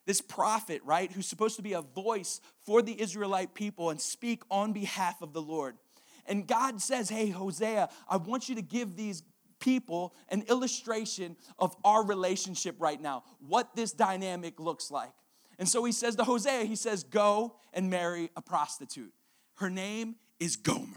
this 0.05 0.21
prophet, 0.21 0.81
right, 0.85 1.11
who's 1.11 1.25
supposed 1.25 1.55
to 1.55 1.63
be 1.63 1.73
a 1.73 1.81
voice 1.81 2.39
for 2.63 2.81
the 2.81 3.01
Israelite 3.01 3.53
people 3.53 3.89
and 3.89 3.99
speak 3.99 4.43
on 4.51 4.71
behalf 4.71 5.21
of 5.21 5.33
the 5.33 5.41
Lord. 5.41 5.77
And 6.25 6.47
God 6.47 6.81
says, 6.81 7.09
Hey, 7.09 7.29
Hosea, 7.29 7.89
I 8.09 8.17
want 8.17 8.49
you 8.49 8.55
to 8.55 8.61
give 8.61 8.95
these 8.95 9.23
people 9.59 10.13
an 10.29 10.43
illustration 10.49 11.35
of 11.57 11.75
our 11.83 12.05
relationship 12.05 12.75
right 12.79 13.01
now, 13.01 13.23
what 13.39 13.75
this 13.75 13.91
dynamic 13.91 14.59
looks 14.59 14.91
like. 14.91 15.11
And 15.57 15.67
so 15.67 15.83
he 15.85 15.91
says 15.91 16.15
to 16.17 16.23
Hosea, 16.23 16.65
He 16.65 16.75
says, 16.75 17.03
Go 17.03 17.55
and 17.73 17.89
marry 17.89 18.29
a 18.35 18.41
prostitute. 18.41 19.13
Her 19.55 19.69
name 19.69 20.15
is 20.39 20.55
Gomer. 20.55 20.87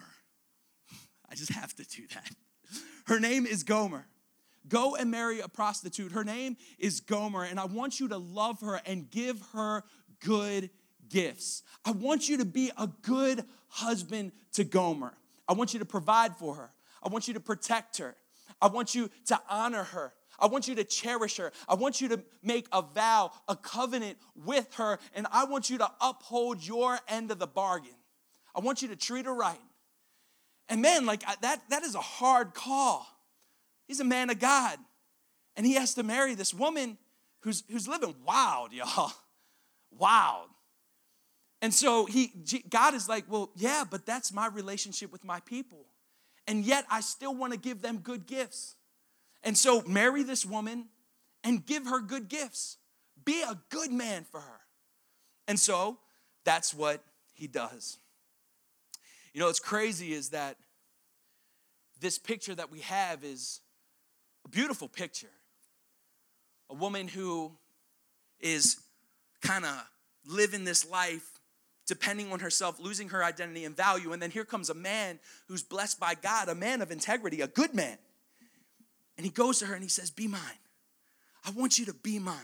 I 1.31 1.35
just 1.35 1.53
have 1.53 1.75
to 1.77 1.85
do 1.85 2.03
that. 2.15 2.31
Her 3.07 3.21
name 3.21 3.47
is 3.47 3.63
Gomer. 3.63 4.07
Go 4.69 4.97
and 4.97 5.11
marry 5.11 5.41
a 5.41 5.49
prostitute. 5.49 6.13
Her 6.13 6.25
name 6.25 6.57
is 6.79 7.01
Gomer, 7.01 7.45
and 7.45 7.59
I 7.59 7.65
want 7.65 8.01
you 8.01 8.09
to 8.09 8.19
love 8.19 8.61
her 8.61 8.81
and 8.85 9.11
give 9.11 9.41
her 9.53 9.83
good 10.21 10.71
gifts. 11.09 11.63
I 11.85 11.93
want 11.93 12.29
you 12.29 12.39
to 12.39 12.45
be 12.45 12.71
a 12.77 12.87
good 12.87 13.45
husband 13.69 14.33
to 14.53 14.65
Gomer. 14.65 15.15
I 15.47 15.53
want 15.55 15.73
you 15.73 15.79
to 15.81 15.85
provide 15.85 16.37
for 16.37 16.55
her. 16.55 16.71
I 17.03 17.09
want 17.09 17.29
you 17.29 17.35
to 17.35 17.41
protect 17.41 17.99
her. 17.99 18.17
I 18.61 18.69
want 18.69 18.95
you 18.95 19.11
to 19.27 19.41
honor 19.49 19.85
her. 19.85 20.13
I 20.39 20.47
want 20.47 20.69
you 20.69 20.75
to 20.77 20.85
cherish 20.85 21.37
her. 21.39 21.53
I 21.69 21.75
want 21.75 22.01
you 22.01 22.09
to 22.09 22.23
make 22.43 22.67
a 22.73 22.83
vow, 22.83 23.33
a 23.49 23.57
covenant 23.57 24.19
with 24.37 24.75
her, 24.75 24.99
and 25.15 25.27
I 25.33 25.45
want 25.45 25.69
you 25.69 25.79
to 25.79 25.91
uphold 26.01 26.65
your 26.65 26.99
end 27.09 27.31
of 27.31 27.39
the 27.39 27.47
bargain. 27.47 27.95
I 28.55 28.61
want 28.61 28.83
you 28.83 28.89
to 28.89 28.97
treat 28.97 29.27
her 29.27 29.35
right. 29.35 29.59
And 30.69 30.83
man, 30.83 31.07
like 31.07 31.23
that, 31.41 31.63
that 31.71 31.83
is 31.83 31.95
a 31.95 32.01
hard 32.01 32.55
call. 32.55 33.07
He's 33.87 34.01
a 34.01 34.05
man 34.05 34.31
of 34.31 34.39
God, 34.39 34.79
and 35.57 35.65
he 35.65 35.75
has 35.75 35.95
to 35.95 36.03
marry 36.03 36.35
this 36.35 36.53
woman 36.53 36.99
who's, 37.41 37.65
who's 37.71 37.89
living 37.89 38.15
wild, 38.25 38.73
y'all. 38.73 39.13
Wild. 39.91 40.51
And 41.61 41.75
so 41.75 42.07
he 42.07 42.33
God 42.69 42.95
is 42.95 43.09
like, 43.09 43.25
"Well, 43.29 43.51
yeah, 43.57 43.85
but 43.89 44.07
that's 44.07 44.33
my 44.33 44.47
relationship 44.47 45.11
with 45.11 45.25
my 45.25 45.41
people. 45.41 45.87
And 46.47 46.65
yet 46.65 46.87
I 46.91 47.01
still 47.01 47.35
want 47.35 47.53
to 47.53 47.59
give 47.59 47.83
them 47.83 47.99
good 47.99 48.27
gifts." 48.27 48.77
And 49.43 49.57
so 49.57 49.83
marry 49.83 50.23
this 50.23 50.45
woman 50.45 50.89
and 51.45 51.65
give 51.65 51.87
her 51.87 52.01
good 52.01 52.29
gifts. 52.29 52.79
Be 53.25 53.43
a 53.43 53.59
good 53.71 53.91
man 53.91 54.25
for 54.25 54.41
her. 54.41 54.61
And 55.47 55.59
so 55.59 55.99
that's 56.45 56.73
what 56.73 57.03
he 57.35 57.47
does. 57.47 57.99
You 59.33 59.41
know, 59.41 59.47
what's 59.47 59.61
crazy 59.61 60.13
is 60.13 60.31
that 60.31 60.57
this 62.01 62.19
picture 62.19 62.55
that 62.55 62.71
we 62.71 62.81
have 62.81 63.25
is 63.25 63.61
a 64.45 64.49
beautiful 64.49 64.89
picture. 64.89 65.31
A 66.71 66.75
woman 66.75 67.09
who 67.09 67.53
is 68.41 68.81
kind 69.43 69.65
of 69.65 69.85
living 70.25 70.65
this 70.65 70.89
life 70.89 71.38
depending 71.89 72.31
on 72.33 72.39
herself, 72.39 72.79
losing 72.79 73.09
her 73.09 73.25
identity 73.25 73.65
and 73.65 73.77
value. 73.77 74.13
And 74.13 74.23
then 74.23 74.31
here 74.31 74.45
comes 74.45 74.71
a 74.71 74.75
man 74.75 75.19
who's 75.49 75.65
blessed 75.65 75.99
by 75.99 76.15
God, 76.15 76.49
a 76.49 76.55
man 76.55 76.83
of 76.83 76.93
integrity, 76.93 77.41
a 77.41 77.49
good 77.49 77.75
man. 77.75 77.99
And 79.17 79.25
he 79.25 79.33
goes 79.33 79.59
to 79.59 79.67
her 79.67 79.75
and 79.75 79.83
he 79.83 79.89
says, 79.89 80.11
Be 80.13 80.29
mine. 80.29 80.41
I 81.45 81.51
want 81.51 81.79
you 81.79 81.87
to 81.87 81.95
be 81.95 82.19
mine. 82.19 82.37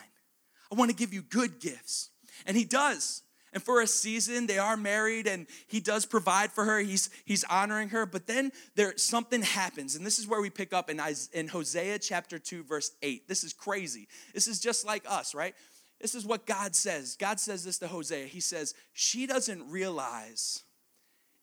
I 0.72 0.74
want 0.74 0.90
to 0.90 0.96
give 0.96 1.14
you 1.14 1.22
good 1.22 1.60
gifts. 1.60 2.10
And 2.46 2.56
he 2.56 2.64
does. 2.64 3.22
And 3.52 3.62
for 3.62 3.80
a 3.80 3.86
season, 3.86 4.48
they 4.48 4.58
are 4.58 4.76
married 4.76 5.28
and 5.28 5.46
he 5.68 5.78
does 5.78 6.06
provide 6.06 6.50
for 6.50 6.64
her. 6.64 6.80
He's, 6.80 7.08
he's 7.24 7.44
honoring 7.44 7.90
her. 7.90 8.04
But 8.04 8.26
then 8.26 8.50
there 8.74 8.94
something 8.96 9.42
happens. 9.42 9.94
And 9.94 10.04
this 10.04 10.18
is 10.18 10.26
where 10.26 10.40
we 10.40 10.50
pick 10.50 10.72
up 10.72 10.90
in, 10.90 11.00
in 11.32 11.46
Hosea 11.46 12.00
chapter 12.00 12.40
2, 12.40 12.64
verse 12.64 12.90
8. 13.00 13.28
This 13.28 13.44
is 13.44 13.52
crazy. 13.52 14.08
This 14.34 14.48
is 14.48 14.58
just 14.58 14.84
like 14.84 15.04
us, 15.08 15.36
right? 15.36 15.54
This 16.00 16.14
is 16.14 16.26
what 16.26 16.46
God 16.46 16.74
says. 16.74 17.16
God 17.16 17.40
says 17.40 17.64
this 17.64 17.78
to 17.78 17.88
Hosea. 17.88 18.26
He 18.26 18.40
says, 18.40 18.74
She 18.92 19.26
doesn't 19.26 19.70
realize 19.70 20.64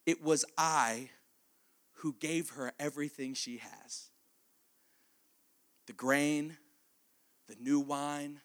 it 0.06 0.24
was 0.24 0.46
I 0.58 1.10
who 1.96 2.16
gave 2.20 2.52
her 2.52 2.74
everything 2.80 3.34
she 3.34 3.58
has 3.58 4.08
the 5.88 5.94
grain, 5.94 6.58
the 7.48 7.56
new 7.60 7.80
wine, 7.80 8.40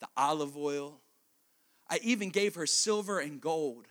the 0.00 0.08
olive 0.16 0.56
oil. 0.56 1.00
I 1.90 1.98
even 2.02 2.30
gave 2.30 2.54
her 2.54 2.66
silver 2.66 3.18
and 3.18 3.40
gold. 3.40 3.86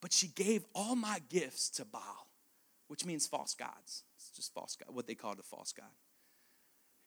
But 0.00 0.12
she 0.12 0.28
gave 0.28 0.64
all 0.74 0.94
my 0.94 1.20
gifts 1.30 1.70
to 1.70 1.84
Baal, 1.86 2.28
which 2.88 3.06
means 3.06 3.26
false 3.26 3.54
gods. 3.54 4.04
It's 4.16 4.30
just 4.30 4.52
false 4.52 4.76
God, 4.76 4.94
what 4.94 5.06
they 5.06 5.14
call 5.14 5.34
the 5.34 5.42
false 5.42 5.72
God. 5.72 5.88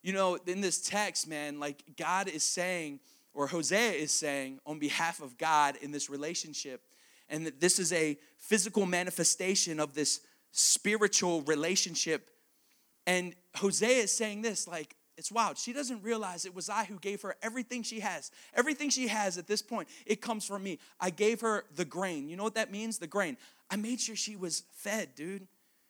You 0.02 0.14
know, 0.14 0.36
in 0.48 0.62
this 0.62 0.82
text, 0.82 1.28
man, 1.28 1.60
like 1.60 1.84
God 1.96 2.28
is 2.28 2.44
saying, 2.44 3.00
or 3.38 3.46
Hosea 3.46 3.92
is 3.92 4.12
saying 4.12 4.60
on 4.66 4.80
behalf 4.80 5.22
of 5.22 5.38
God 5.38 5.76
in 5.84 5.92
this 5.92 6.10
relationship, 6.10 6.82
and 7.30 7.46
that 7.46 7.62
this 7.62 7.78
is 7.78 7.94
a 7.94 8.18
physical 8.40 8.88
manifestation 8.88 9.80
of 9.80 9.94
this 9.94 10.22
spiritual 10.52 11.44
relationship. 11.44 12.32
And 13.06 13.36
Hosea 13.56 14.04
is 14.04 14.12
saying 14.12 14.42
this 14.42 14.68
like, 14.68 14.96
it's 15.18 15.32
wild. 15.32 15.60
She 15.60 15.72
doesn't 15.72 16.04
realize 16.04 16.46
it 16.46 16.56
was 16.56 16.68
I 16.68 16.86
who 16.86 16.98
gave 16.98 17.22
her 17.22 17.36
everything 17.44 17.84
she 17.84 18.00
has. 18.00 18.32
Everything 18.56 18.90
she 18.90 19.08
has 19.08 19.38
at 19.38 19.46
this 19.46 19.62
point, 19.62 19.88
it 20.08 20.20
comes 20.20 20.44
from 20.44 20.64
me. 20.64 20.80
I 21.00 21.12
gave 21.12 21.42
her 21.42 21.64
the 21.76 21.86
grain. 21.86 22.30
You 22.30 22.38
know 22.38 22.44
what 22.44 22.56
that 22.56 22.72
means? 22.72 22.98
The 22.98 23.06
grain. 23.06 23.38
I 23.70 23.76
made 23.76 24.02
sure 24.02 24.16
she 24.16 24.36
was 24.36 24.64
fed, 24.74 25.14
dude. 25.14 25.48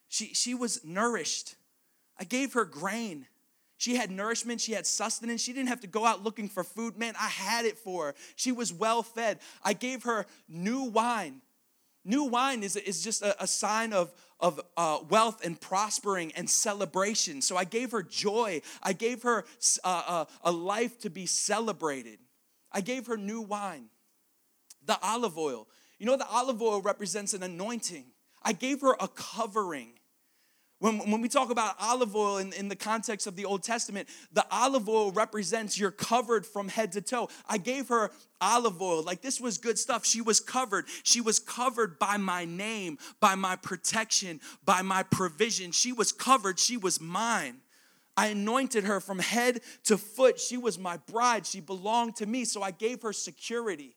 She, 0.10 0.34
she 0.34 0.54
was 0.54 0.84
nourished. 0.84 1.56
I 2.20 2.26
gave 2.26 2.54
her 2.54 2.66
grain. 2.66 3.26
She 3.78 3.96
had 3.96 4.10
nourishment, 4.10 4.60
she 4.60 4.74
had 4.74 4.88
sustenance. 4.88 5.42
She 5.42 5.54
didn't 5.54 5.70
have 5.70 5.82
to 5.82 5.88
go 5.88 6.06
out 6.06 6.24
looking 6.24 6.50
for 6.50 6.64
food. 6.64 6.98
Man, 6.98 7.14
I 7.20 7.28
had 7.28 7.66
it 7.66 7.78
for 7.78 8.08
her. 8.08 8.16
She 8.36 8.52
was 8.52 8.74
well 8.74 9.04
fed. 9.04 9.40
I 9.64 9.74
gave 9.74 10.04
her 10.04 10.26
new 10.50 10.84
wine. 10.84 11.42
New 12.04 12.24
wine 12.24 12.64
is, 12.64 12.76
is 12.76 13.04
just 13.04 13.22
a, 13.22 13.44
a 13.44 13.46
sign 13.46 13.94
of, 13.94 14.12
of 14.40 14.60
uh, 14.78 15.00
wealth 15.10 15.46
and 15.46 15.60
prospering 15.60 16.32
and 16.36 16.50
celebration. 16.50 17.42
So 17.42 17.56
I 17.56 17.66
gave 17.66 17.92
her 17.92 18.02
joy. 18.02 18.62
I 18.82 18.94
gave 18.94 19.24
her 19.24 19.46
uh, 19.84 20.04
uh, 20.08 20.26
a 20.42 20.52
life 20.52 20.98
to 21.02 21.10
be 21.10 21.26
celebrated. 21.26 22.20
I 22.72 22.82
gave 22.82 23.08
her 23.08 23.18
new 23.18 23.42
wine. 23.42 23.90
The 24.86 24.98
olive 25.04 25.38
oil. 25.38 25.68
You 26.00 26.06
know, 26.06 26.18
the 26.18 26.28
olive 26.28 26.62
oil 26.62 26.82
represents 26.82 27.34
an 27.34 27.44
anointing. 27.44 28.06
I 28.42 28.54
gave 28.54 28.82
her 28.82 28.96
a 29.00 29.08
covering 29.08 29.97
When, 30.80 31.00
when 31.10 31.22
we 31.22 31.28
talk 31.28 31.50
about 31.50 31.76
olive 31.80 32.16
oil 32.16 32.38
in, 32.38 32.54
in 32.54 32.68
the 32.68 32.76
context 32.76 33.26
of 33.26 33.36
the 33.36 33.46
Old 33.46 33.64
Testament, 33.64 34.08
the 34.32 34.46
olive 34.52 34.88
oil 34.88 35.12
represents 35.12 35.80
you're 35.80 35.90
covered 35.90 36.46
from 36.46 36.68
head 36.68 36.92
to 36.92 37.02
toe. 37.02 37.30
I 37.50 37.58
gave 37.58 37.88
her 37.88 38.12
olive 38.40 38.80
oil. 38.80 39.02
Like 39.02 39.22
this 39.22 39.42
was 39.42 39.58
good 39.58 39.80
stuff. 39.80 40.06
She 40.06 40.22
was 40.22 40.40
covered. 40.40 40.86
She 41.02 41.20
was 41.20 41.40
covered 41.40 41.98
by 41.98 42.18
my 42.18 42.46
name, 42.46 43.00
by 43.20 43.34
my 43.34 43.56
protection, 43.56 44.40
by 44.66 44.84
my 44.84 45.02
provision. 45.02 45.72
She 45.72 45.94
was 45.94 46.12
covered. 46.12 46.60
She 46.60 46.78
was 46.78 47.02
mine. 47.02 47.58
I 48.16 48.28
anointed 48.28 48.84
her 48.84 49.00
from 49.00 49.18
head 49.18 49.62
to 49.86 49.98
foot. 49.98 50.40
She 50.40 50.58
was 50.58 50.78
my 50.78 50.98
bride. 50.98 51.48
She 51.48 51.60
belonged 51.60 52.18
to 52.18 52.28
me. 52.28 52.46
So 52.46 52.62
I 52.62 52.70
gave 52.70 53.02
her 53.02 53.14
security. 53.14 53.96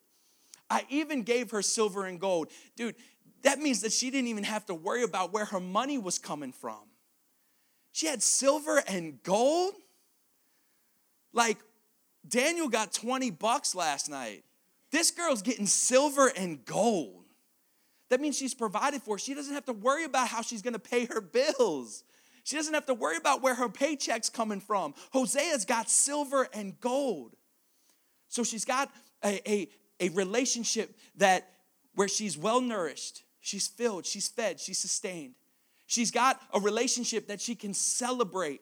I 0.70 0.84
even 0.88 1.22
gave 1.22 1.50
her 1.50 1.62
silver 1.62 2.06
and 2.06 2.20
gold. 2.20 2.50
Dude, 2.76 2.94
that 3.42 3.58
means 3.58 3.80
that 3.82 3.92
she 3.92 4.10
didn't 4.10 4.28
even 4.28 4.44
have 4.44 4.66
to 4.66 4.74
worry 4.74 5.02
about 5.02 5.32
where 5.32 5.46
her 5.46 5.60
money 5.60 5.98
was 5.98 6.18
coming 6.18 6.52
from. 6.52 6.80
She 7.92 8.06
had 8.06 8.22
silver 8.22 8.82
and 8.86 9.22
gold. 9.22 9.74
Like 11.32 11.58
Daniel 12.28 12.68
got 12.68 12.92
20 12.92 13.30
bucks 13.30 13.74
last 13.74 14.08
night. 14.08 14.44
This 14.90 15.10
girl's 15.10 15.42
getting 15.42 15.66
silver 15.66 16.28
and 16.36 16.64
gold. 16.64 17.24
That 18.10 18.20
means 18.20 18.36
she's 18.36 18.54
provided 18.54 19.02
for. 19.02 19.18
She 19.18 19.34
doesn't 19.34 19.54
have 19.54 19.66
to 19.66 19.72
worry 19.72 20.04
about 20.04 20.28
how 20.28 20.42
she's 20.42 20.62
gonna 20.62 20.80
pay 20.80 21.06
her 21.06 21.20
bills. 21.20 22.04
She 22.42 22.56
doesn't 22.56 22.74
have 22.74 22.86
to 22.86 22.94
worry 22.94 23.16
about 23.16 23.42
where 23.42 23.54
her 23.54 23.68
paycheck's 23.68 24.28
coming 24.28 24.60
from. 24.60 24.94
Hosea's 25.14 25.64
got 25.64 25.88
silver 25.88 26.48
and 26.52 26.78
gold. 26.80 27.36
So 28.28 28.42
she's 28.44 28.64
got 28.64 28.90
a, 29.24 29.40
a, 29.48 29.68
a 30.00 30.08
relationship 30.10 30.96
that 31.16 31.48
where 31.94 32.08
she's 32.08 32.36
well 32.38 32.60
nourished, 32.60 33.24
She's 33.40 33.66
filled, 33.66 34.06
she's 34.06 34.28
fed, 34.28 34.60
she's 34.60 34.78
sustained. 34.78 35.34
She's 35.86 36.10
got 36.10 36.40
a 36.52 36.60
relationship 36.60 37.28
that 37.28 37.40
she 37.40 37.54
can 37.54 37.74
celebrate 37.74 38.60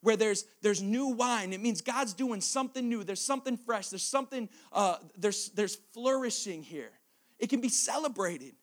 where 0.00 0.16
there's 0.16 0.44
there's 0.60 0.82
new 0.82 1.08
wine. 1.08 1.52
It 1.52 1.60
means 1.60 1.80
god's 1.80 2.12
doing 2.14 2.40
something 2.40 2.88
new. 2.88 3.04
There's 3.04 3.20
something 3.20 3.56
fresh. 3.56 3.88
There's 3.88 4.02
something 4.02 4.48
uh, 4.72 4.96
there's 5.16 5.50
there's 5.50 5.76
flourishing 5.92 6.62
here. 6.62 6.90
It 7.38 7.48
can 7.48 7.60
be 7.60 7.68
celebrated. 7.68 8.54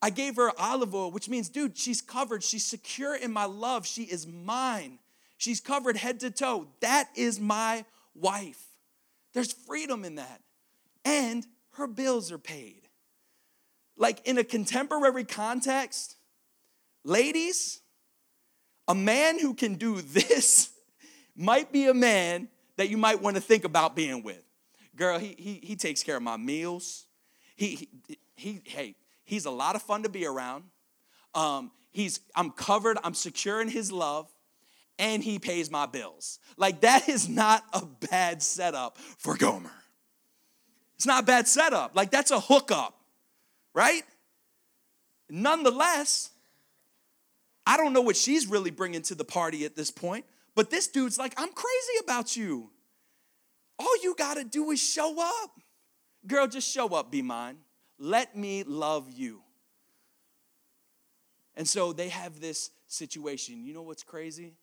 I 0.00 0.10
gave 0.10 0.36
her 0.36 0.52
olive 0.58 0.94
oil 0.94 1.10
which 1.10 1.28
means 1.28 1.48
dude 1.48 1.76
she's 1.76 2.00
covered. 2.00 2.42
She's 2.42 2.64
secure 2.64 3.14
in 3.14 3.30
my 3.30 3.44
love. 3.44 3.86
She 3.86 4.04
is 4.04 4.26
mine. 4.26 4.98
She's 5.36 5.60
covered 5.60 5.96
head 5.96 6.20
to 6.20 6.30
toe. 6.30 6.66
That 6.80 7.08
is 7.14 7.38
my 7.38 7.84
wife. 8.14 8.62
There's 9.34 9.52
freedom 9.52 10.04
in 10.04 10.14
that. 10.14 10.40
And 11.04 11.46
her 11.72 11.86
bills 11.86 12.32
are 12.32 12.38
paid 12.38 12.87
like 13.98 14.26
in 14.26 14.38
a 14.38 14.44
contemporary 14.44 15.24
context, 15.24 16.16
ladies, 17.04 17.80
a 18.86 18.94
man 18.94 19.38
who 19.38 19.54
can 19.54 19.74
do 19.74 20.00
this 20.00 20.70
might 21.36 21.72
be 21.72 21.86
a 21.88 21.94
man 21.94 22.48
that 22.76 22.88
you 22.88 22.96
might 22.96 23.20
want 23.20 23.36
to 23.36 23.42
think 23.42 23.64
about 23.64 23.94
being 23.94 24.22
with. 24.22 24.42
Girl, 24.96 25.18
he, 25.18 25.34
he, 25.38 25.60
he 25.62 25.76
takes 25.76 26.02
care 26.02 26.16
of 26.16 26.22
my 26.22 26.36
meals. 26.36 27.06
He, 27.56 27.88
he, 28.06 28.18
he, 28.36 28.60
hey, 28.64 28.94
he's 29.24 29.44
a 29.44 29.50
lot 29.50 29.76
of 29.76 29.82
fun 29.82 30.04
to 30.04 30.08
be 30.08 30.26
around. 30.26 30.64
Um, 31.34 31.70
he's, 31.90 32.20
I'm 32.34 32.50
covered, 32.50 32.98
I'm 33.04 33.14
secure 33.14 33.60
in 33.60 33.68
his 33.68 33.92
love, 33.92 34.28
and 34.98 35.22
he 35.22 35.38
pays 35.38 35.70
my 35.70 35.86
bills. 35.86 36.38
Like, 36.56 36.80
that 36.80 37.08
is 37.08 37.28
not 37.28 37.64
a 37.72 37.84
bad 38.10 38.42
setup 38.42 38.98
for 39.18 39.36
Gomer. 39.36 39.70
It's 40.96 41.06
not 41.06 41.22
a 41.22 41.26
bad 41.26 41.46
setup. 41.46 41.94
Like, 41.94 42.10
that's 42.10 42.32
a 42.32 42.40
hookup 42.40 42.97
right? 43.78 44.02
Nonetheless, 45.30 46.30
I 47.64 47.76
don't 47.76 47.92
know 47.92 48.00
what 48.00 48.16
she's 48.16 48.48
really 48.48 48.72
bringing 48.72 49.02
to 49.02 49.14
the 49.14 49.24
party 49.24 49.64
at 49.64 49.76
this 49.76 49.92
point, 49.92 50.24
but 50.56 50.68
this 50.68 50.88
dude's 50.88 51.16
like, 51.16 51.32
I'm 51.36 51.52
crazy 51.52 52.02
about 52.02 52.36
you. 52.36 52.70
All 53.78 54.02
you 54.02 54.16
gotta 54.18 54.42
do 54.42 54.72
is 54.72 54.82
show 54.82 55.22
up. 55.22 55.60
Girl, 56.26 56.48
just 56.48 56.68
show 56.68 56.88
up, 56.88 57.12
be 57.12 57.22
mine. 57.22 57.58
Let 58.00 58.36
me 58.36 58.64
love 58.64 59.12
you. 59.12 59.42
And 61.54 61.68
so 61.68 61.92
they 61.92 62.08
have 62.08 62.40
this 62.40 62.70
situation. 62.88 63.64
You 63.64 63.74
know 63.74 63.82
what's 63.82 64.02
crazy? 64.02 64.54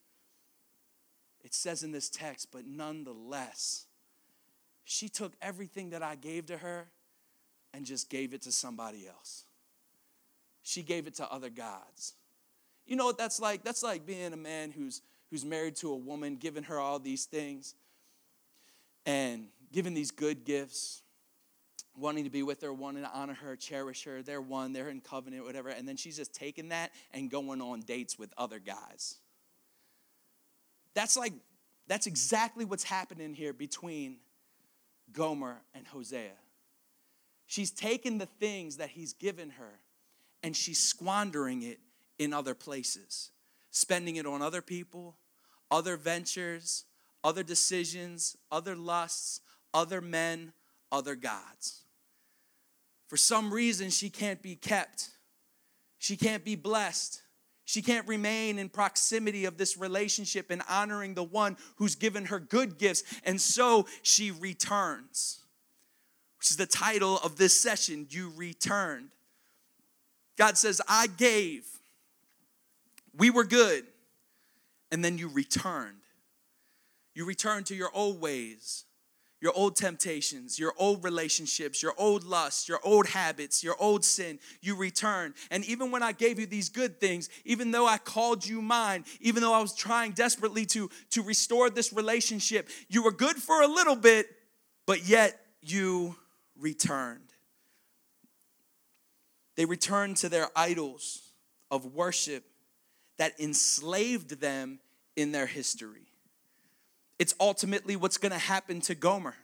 It 1.41 1.53
says 1.53 1.83
in 1.83 1.93
this 1.93 2.09
text, 2.09 2.49
but 2.51 2.65
nonetheless, 2.67 3.85
she 4.83 5.07
took 5.07 5.31
everything 5.41 5.91
that 5.91 6.03
I 6.03 6.15
gave 6.15 6.47
to 6.47 6.57
her 6.57 6.89
and 7.75 7.85
just 7.85 8.09
gave 8.09 8.33
it 8.33 8.41
to 8.43 8.51
somebody 8.51 9.07
else. 9.07 9.43
She 10.63 10.81
gave 10.81 11.07
it 11.07 11.15
to 11.15 11.31
other 11.31 11.49
gods. 11.49 12.13
You 12.85 12.95
know 12.95 13.05
what 13.05 13.17
that's 13.17 13.39
like? 13.39 13.63
That's 13.63 13.83
like 13.83 14.05
being 14.05 14.33
a 14.33 14.37
man 14.37 14.71
who's 14.71 15.01
who's 15.29 15.43
married 15.43 15.75
to 15.77 15.91
a 15.91 15.95
woman, 15.95 16.37
giving 16.37 16.63
her 16.63 16.79
all 16.79 16.99
these 16.99 17.25
things 17.25 17.75
and 19.05 19.47
giving 19.71 19.93
these 19.93 20.11
good 20.11 20.45
gifts, 20.45 21.01
wanting 21.97 22.23
to 22.23 22.29
be 22.29 22.43
with 22.43 22.61
her, 22.61 22.71
wanting 22.71 23.03
to 23.03 23.11
honor 23.11 23.33
her, 23.33 23.55
cherish 23.55 24.05
her. 24.05 24.21
They're 24.21 24.41
one, 24.41 24.71
they're 24.71 24.89
in 24.89 25.01
covenant, 25.01 25.43
whatever. 25.43 25.69
And 25.69 25.87
then 25.87 25.97
she's 25.97 26.15
just 26.15 26.33
taking 26.33 26.69
that 26.69 26.91
and 27.11 27.29
going 27.29 27.61
on 27.61 27.81
dates 27.81 28.17
with 28.17 28.33
other 28.37 28.59
guys. 28.59 29.17
That's 30.93 31.17
like, 31.17 31.33
that's 31.87 32.07
exactly 32.07 32.63
what's 32.65 32.83
happening 32.83 33.33
here 33.33 33.51
between 33.51 34.17
Gomer 35.11 35.57
and 35.73 35.85
Hosea. 35.87 36.31
She's 37.47 37.71
taken 37.71 38.17
the 38.17 38.25
things 38.25 38.77
that 38.77 38.89
he's 38.89 39.13
given 39.13 39.51
her 39.51 39.79
and 40.43 40.55
she's 40.55 40.79
squandering 40.79 41.63
it 41.63 41.79
in 42.17 42.33
other 42.33 42.55
places, 42.55 43.31
spending 43.71 44.15
it 44.15 44.25
on 44.25 44.41
other 44.41 44.61
people, 44.61 45.17
other 45.69 45.97
ventures, 45.97 46.85
other 47.23 47.43
decisions, 47.43 48.37
other 48.51 48.75
lusts, 48.75 49.41
other 49.73 50.01
men, 50.01 50.53
other 50.91 51.15
gods. 51.15 51.83
For 53.07 53.17
some 53.17 53.53
reason, 53.53 53.89
she 53.89 54.09
can't 54.09 54.41
be 54.41 54.55
kept. 54.55 55.09
She 55.97 56.17
can't 56.17 56.43
be 56.43 56.55
blessed. 56.55 57.21
She 57.65 57.81
can't 57.81 58.07
remain 58.07 58.59
in 58.59 58.69
proximity 58.69 59.45
of 59.45 59.57
this 59.57 59.77
relationship 59.77 60.51
and 60.51 60.61
honoring 60.69 61.15
the 61.15 61.23
one 61.23 61.57
who's 61.77 61.95
given 61.95 62.25
her 62.25 62.39
good 62.39 62.77
gifts. 62.77 63.03
And 63.23 63.41
so 63.41 63.87
she 64.03 64.31
returns 64.31 65.44
which 66.45 66.51
is 66.51 66.57
the 66.57 66.67
title 66.67 67.17
of 67.23 67.37
this 67.37 67.59
session, 67.59 68.05
You 68.11 68.31
Returned. 68.35 69.09
God 70.37 70.59
says, 70.59 70.79
I 70.87 71.07
gave, 71.07 71.65
we 73.17 73.31
were 73.31 73.45
good, 73.45 73.83
and 74.91 75.03
then 75.03 75.17
you 75.17 75.27
returned. 75.27 76.03
You 77.15 77.25
returned 77.25 77.65
to 77.67 77.75
your 77.75 77.89
old 77.95 78.21
ways, 78.21 78.85
your 79.41 79.53
old 79.55 79.75
temptations, 79.75 80.59
your 80.59 80.73
old 80.77 81.03
relationships, 81.03 81.81
your 81.81 81.95
old 81.97 82.23
lusts, 82.23 82.69
your 82.69 82.79
old 82.83 83.07
habits, 83.07 83.63
your 83.63 83.75
old 83.79 84.05
sin. 84.05 84.37
You 84.61 84.75
returned. 84.75 85.33
And 85.49 85.65
even 85.65 85.89
when 85.89 86.03
I 86.03 86.11
gave 86.11 86.37
you 86.37 86.45
these 86.45 86.69
good 86.69 86.99
things, 86.99 87.27
even 87.43 87.71
though 87.71 87.87
I 87.87 87.97
called 87.97 88.45
you 88.45 88.61
mine, 88.61 89.03
even 89.19 89.41
though 89.41 89.53
I 89.53 89.61
was 89.61 89.73
trying 89.73 90.11
desperately 90.11 90.67
to, 90.67 90.91
to 91.09 91.23
restore 91.23 91.71
this 91.71 91.91
relationship, 91.91 92.69
you 92.87 93.01
were 93.01 93.11
good 93.11 93.37
for 93.37 93.63
a 93.63 93.67
little 93.67 93.95
bit, 93.95 94.27
but 94.85 95.07
yet 95.07 95.39
you 95.63 96.15
returned. 96.59 97.33
They 99.55 99.65
returned 99.65 100.17
to 100.17 100.29
their 100.29 100.49
idols 100.55 101.31
of 101.71 101.93
worship 101.93 102.43
that 103.17 103.39
enslaved 103.39 104.41
them 104.41 104.79
in 105.15 105.31
their 105.31 105.45
history. 105.45 106.07
It's 107.17 107.33
ultimately 107.39 107.95
what's 107.95 108.17
gonna 108.17 108.37
happen 108.37 108.81
to 108.81 108.95
Gomer. 108.95 109.35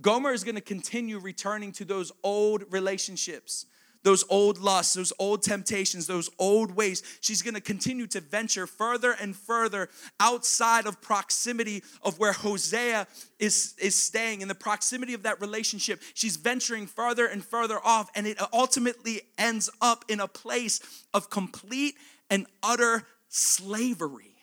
Gomer 0.00 0.32
is 0.32 0.42
gonna 0.42 0.60
continue 0.60 1.18
returning 1.18 1.70
to 1.72 1.84
those 1.84 2.10
old 2.24 2.64
relationships 2.70 3.66
those 4.02 4.24
old 4.28 4.58
lusts, 4.58 4.94
those 4.94 5.12
old 5.18 5.42
temptations, 5.42 6.06
those 6.06 6.28
old 6.38 6.74
ways. 6.74 7.02
She's 7.20 7.42
going 7.42 7.54
to 7.54 7.60
continue 7.60 8.06
to 8.08 8.20
venture 8.20 8.66
further 8.66 9.12
and 9.12 9.36
further 9.36 9.88
outside 10.18 10.86
of 10.86 11.00
proximity 11.00 11.82
of 12.02 12.18
where 12.18 12.32
Hosea 12.32 13.06
is, 13.38 13.74
is 13.78 13.94
staying, 13.94 14.40
in 14.40 14.48
the 14.48 14.54
proximity 14.54 15.14
of 15.14 15.22
that 15.22 15.40
relationship. 15.40 16.00
She's 16.14 16.36
venturing 16.36 16.86
further 16.86 17.26
and 17.26 17.44
further 17.44 17.78
off, 17.84 18.10
and 18.14 18.26
it 18.26 18.38
ultimately 18.52 19.22
ends 19.38 19.70
up 19.80 20.04
in 20.08 20.20
a 20.20 20.28
place 20.28 20.80
of 21.14 21.30
complete 21.30 21.94
and 22.28 22.46
utter 22.62 23.06
slavery. 23.28 24.34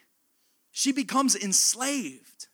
She 0.71 0.91
becomes 0.91 1.35
enslaved. 1.35 2.47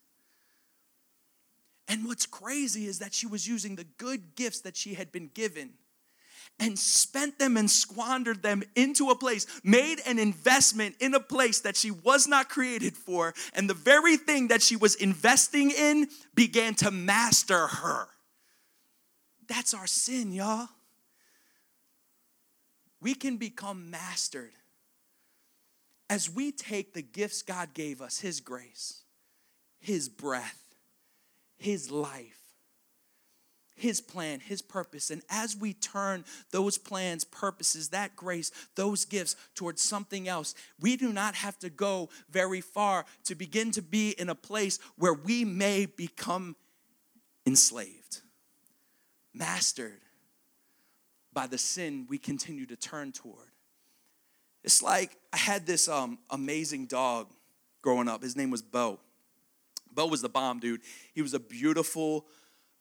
And 1.88 2.06
what's 2.06 2.26
crazy 2.26 2.88
is 2.88 3.00
that 3.00 3.14
she 3.14 3.28
was 3.28 3.48
using 3.48 3.76
the 3.76 3.84
good 3.84 4.36
gifts 4.36 4.62
that 4.62 4.76
she 4.76 4.96
had 4.96 5.12
been 5.12 5.30
given 5.34 5.74
and 6.60 6.80
spent 6.80 7.38
them 7.38 7.58
and 7.58 7.70
squandered 7.70 8.42
them 8.42 8.64
into 8.76 9.10
a 9.10 9.16
place, 9.16 9.46
made 9.64 10.00
an 10.06 10.18
investment 10.20 10.96
in 11.00 11.14
a 11.14 11.20
place 11.20 11.62
that 11.62 11.76
she 11.76 11.92
was 11.92 12.28
not 12.28 12.50
created 12.50 12.96
for, 12.96 13.34
and 13.54 13.70
the 13.70 13.74
very 13.74 14.18
thing 14.18 14.48
that 14.48 14.62
she 14.62 14.76
was 14.76 14.96
investing 14.96 15.72
in 15.72 16.08
began 16.34 16.74
to 16.76 16.92
master 16.92 17.68
her. 17.68 18.08
That's 19.48 19.74
our 19.74 19.88
sin, 19.88 20.32
y'all. 20.32 20.70
We 23.02 23.14
can 23.14 23.38
become 23.38 23.92
mastered 23.92 24.54
as 26.10 26.30
we 26.30 26.52
take 26.52 26.94
the 26.94 27.02
gifts 27.02 27.42
God 27.42 27.74
gave 27.74 28.02
us, 28.02 28.20
His 28.20 28.40
grace, 28.40 29.04
His 29.80 30.10
breath, 30.10 30.64
His 31.58 31.92
life, 31.92 32.45
His 33.76 34.00
plan, 34.00 34.40
His 34.40 34.62
purpose, 34.62 35.12
and 35.12 35.22
as 35.30 35.56
we 35.56 35.74
turn 35.74 36.24
those 36.52 36.78
plans, 36.78 37.26
purposes, 37.26 37.90
that 37.90 38.16
grace, 38.16 38.52
those 38.76 39.04
gifts 39.04 39.36
towards 39.54 39.82
something 39.82 40.28
else, 40.28 40.56
we 40.80 40.96
do 40.96 41.12
not 41.12 41.36
have 41.36 41.60
to 41.60 41.70
go 41.70 42.10
very 42.30 42.62
far 42.62 43.06
to 43.26 43.36
begin 43.36 43.72
to 43.72 43.82
be 43.82 44.12
in 44.12 44.30
a 44.30 44.36
place 44.36 44.80
where 44.98 45.14
we 45.14 45.44
may 45.44 45.86
become 45.86 46.56
enslaved, 47.46 48.22
mastered 49.34 50.02
by 51.34 51.46
the 51.46 51.58
sin 51.58 52.06
we 52.10 52.18
continue 52.18 52.66
to 52.66 52.78
turn 52.78 53.12
toward. 53.12 53.50
It's 54.64 54.82
like 54.82 55.18
I 55.32 55.38
had 55.38 55.68
this 55.68 55.88
um, 55.88 56.18
amazing 56.32 56.88
dog 56.88 57.28
growing 57.82 58.08
up. 58.08 58.24
His 58.24 58.36
name 58.36 58.50
was 58.50 58.64
Bo. 58.64 59.00
Bo 59.92 60.08
was 60.08 60.22
the 60.22 60.30
bomb, 60.30 60.60
dude. 60.60 60.82
He 61.14 61.22
was 61.22 61.34
a 61.34 61.40
beautiful 61.40 62.26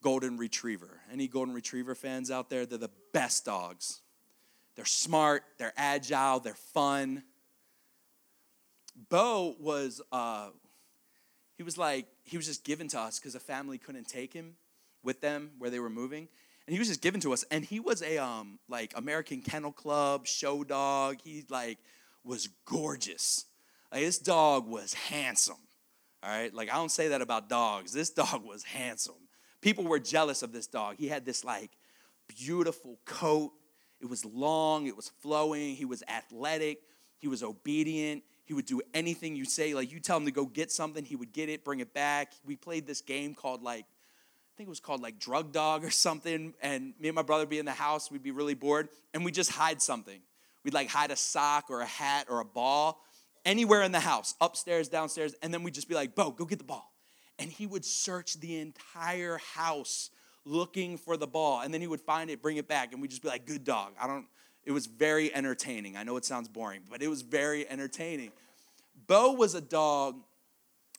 golden 0.04 0.36
retriever. 0.36 1.00
Any 1.10 1.26
golden 1.26 1.54
retriever 1.54 1.94
fans 1.94 2.30
out 2.30 2.50
there? 2.50 2.66
They're 2.66 2.76
the 2.76 2.90
best 3.14 3.46
dogs. 3.46 4.02
They're 4.76 4.84
smart, 4.84 5.44
they're 5.58 5.72
agile, 5.76 6.40
they're 6.40 6.52
fun. 6.52 7.22
Bo 9.08 9.56
was, 9.58 10.02
uh, 10.12 10.48
he 11.56 11.62
was 11.62 11.78
like, 11.78 12.06
he 12.22 12.36
was 12.36 12.46
just 12.46 12.64
given 12.64 12.86
to 12.88 13.00
us 13.00 13.18
because 13.18 13.34
a 13.34 13.40
family 13.40 13.78
couldn't 13.78 14.06
take 14.06 14.32
him 14.32 14.56
with 15.02 15.22
them 15.22 15.52
where 15.58 15.70
they 15.70 15.80
were 15.80 15.90
moving 15.90 16.28
and 16.66 16.72
he 16.72 16.78
was 16.78 16.88
just 16.88 17.00
given 17.00 17.20
to 17.20 17.32
us 17.32 17.44
and 17.50 17.64
he 17.64 17.78
was 17.78 18.02
a 18.02 18.16
um 18.16 18.58
like 18.70 18.94
american 18.96 19.42
kennel 19.42 19.70
club 19.70 20.26
show 20.26 20.64
dog 20.64 21.18
he 21.22 21.44
like 21.50 21.78
was 22.24 22.48
gorgeous 22.64 23.44
like 23.92 24.00
this 24.00 24.18
dog 24.18 24.66
was 24.66 24.94
handsome 24.94 25.58
all 26.22 26.30
right 26.30 26.54
like 26.54 26.72
i 26.72 26.76
don't 26.76 26.90
say 26.90 27.08
that 27.08 27.20
about 27.20 27.50
dogs 27.50 27.92
this 27.92 28.08
dog 28.22 28.42
was 28.44 28.62
handsome 28.64 29.14
people 29.64 29.84
were 29.84 29.98
jealous 29.98 30.42
of 30.42 30.52
this 30.52 30.66
dog 30.66 30.96
he 30.98 31.08
had 31.08 31.24
this 31.24 31.42
like 31.42 31.70
beautiful 32.28 32.98
coat 33.06 33.50
it 33.98 34.06
was 34.06 34.22
long 34.26 34.86
it 34.86 34.94
was 34.94 35.10
flowing 35.22 35.74
he 35.74 35.86
was 35.86 36.02
athletic 36.06 36.82
he 37.16 37.28
was 37.28 37.42
obedient 37.42 38.22
he 38.44 38.52
would 38.52 38.66
do 38.66 38.82
anything 38.92 39.34
you 39.34 39.46
say 39.46 39.72
like 39.72 39.90
you 39.90 39.98
tell 39.98 40.18
him 40.18 40.26
to 40.26 40.30
go 40.30 40.44
get 40.44 40.70
something 40.70 41.02
he 41.02 41.16
would 41.16 41.32
get 41.32 41.48
it 41.48 41.64
bring 41.64 41.80
it 41.80 41.94
back 41.94 42.34
we 42.44 42.54
played 42.54 42.86
this 42.86 43.00
game 43.00 43.34
called 43.34 43.62
like 43.62 43.86
I 43.86 44.56
think 44.56 44.68
it 44.68 44.70
was 44.70 44.80
called 44.80 45.00
like 45.00 45.18
Drug 45.18 45.50
Dog 45.50 45.82
or 45.82 45.90
something. 46.06 46.54
And 46.62 46.94
me 47.00 47.08
and 47.08 47.16
my 47.16 47.22
brother 47.22 47.44
be 47.44 47.58
in 47.58 47.64
the 47.64 47.72
house, 47.72 48.08
we'd 48.08 48.22
be 48.22 48.30
really 48.30 48.54
bored, 48.54 48.88
and 49.12 49.24
we'd 49.24 49.34
just 49.34 49.50
hide 49.50 49.82
something. 49.82 50.20
We'd 50.62 50.72
like 50.72 50.88
hide 50.88 51.10
a 51.10 51.16
sock 51.16 51.70
or 51.70 51.80
a 51.80 51.86
hat 51.86 52.26
or 52.30 52.38
a 52.38 52.44
ball 52.44 53.02
anywhere 53.44 53.82
in 53.82 53.90
the 53.90 53.98
house, 53.98 54.36
upstairs, 54.40 54.88
downstairs, 54.88 55.34
and 55.42 55.52
then 55.52 55.64
we'd 55.64 55.74
just 55.74 55.88
be 55.88 55.96
like, 55.96 56.14
Bo, 56.14 56.30
go 56.30 56.44
get 56.44 56.58
the 56.58 56.64
ball. 56.64 56.93
And 57.38 57.50
he 57.50 57.66
would 57.66 57.84
search 57.84 58.34
the 58.40 58.58
entire 58.60 59.38
house 59.38 60.10
looking 60.44 60.96
for 60.98 61.16
the 61.16 61.26
ball. 61.26 61.60
And 61.60 61.72
then 61.72 61.80
he 61.80 61.86
would 61.86 62.00
find 62.00 62.30
it, 62.30 62.42
bring 62.42 62.56
it 62.56 62.68
back, 62.68 62.92
and 62.92 63.02
we'd 63.02 63.10
just 63.10 63.22
be 63.22 63.28
like, 63.28 63.46
good 63.46 63.64
dog. 63.64 63.92
I 64.00 64.06
don't, 64.06 64.26
it 64.64 64.72
was 64.72 64.86
very 64.86 65.34
entertaining. 65.34 65.96
I 65.96 66.04
know 66.04 66.16
it 66.16 66.24
sounds 66.24 66.48
boring, 66.48 66.82
but 66.88 67.02
it 67.02 67.08
was 67.08 67.22
very 67.22 67.68
entertaining. 67.68 68.32
Bo 69.06 69.32
was 69.32 69.54
a 69.54 69.60
dog 69.60 70.16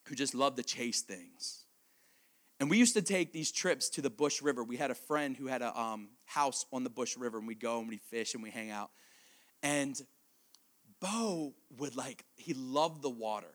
who 0.05 0.15
just 0.15 0.35
loved 0.35 0.57
to 0.57 0.63
chase 0.63 1.01
things. 1.01 1.63
And 2.59 2.69
we 2.69 2.77
used 2.77 2.93
to 2.93 3.01
take 3.01 3.33
these 3.33 3.51
trips 3.51 3.89
to 3.89 4.01
the 4.01 4.09
Bush 4.09 4.41
River. 4.41 4.63
We 4.63 4.77
had 4.77 4.91
a 4.91 4.95
friend 4.95 5.35
who 5.35 5.47
had 5.47 5.61
a 5.61 5.77
um, 5.77 6.09
house 6.25 6.65
on 6.71 6.83
the 6.83 6.89
Bush 6.89 7.17
River, 7.17 7.37
and 7.37 7.47
we'd 7.47 7.59
go 7.59 7.79
and 7.79 7.89
we'd 7.89 8.01
fish 8.01 8.33
and 8.33 8.41
we 8.41 8.49
hang 8.49 8.71
out. 8.71 8.91
And 9.61 9.99
Bo 11.01 11.53
would 11.77 11.95
like, 11.95 12.23
he 12.35 12.53
loved 12.53 13.01
the 13.01 13.09
water. 13.09 13.53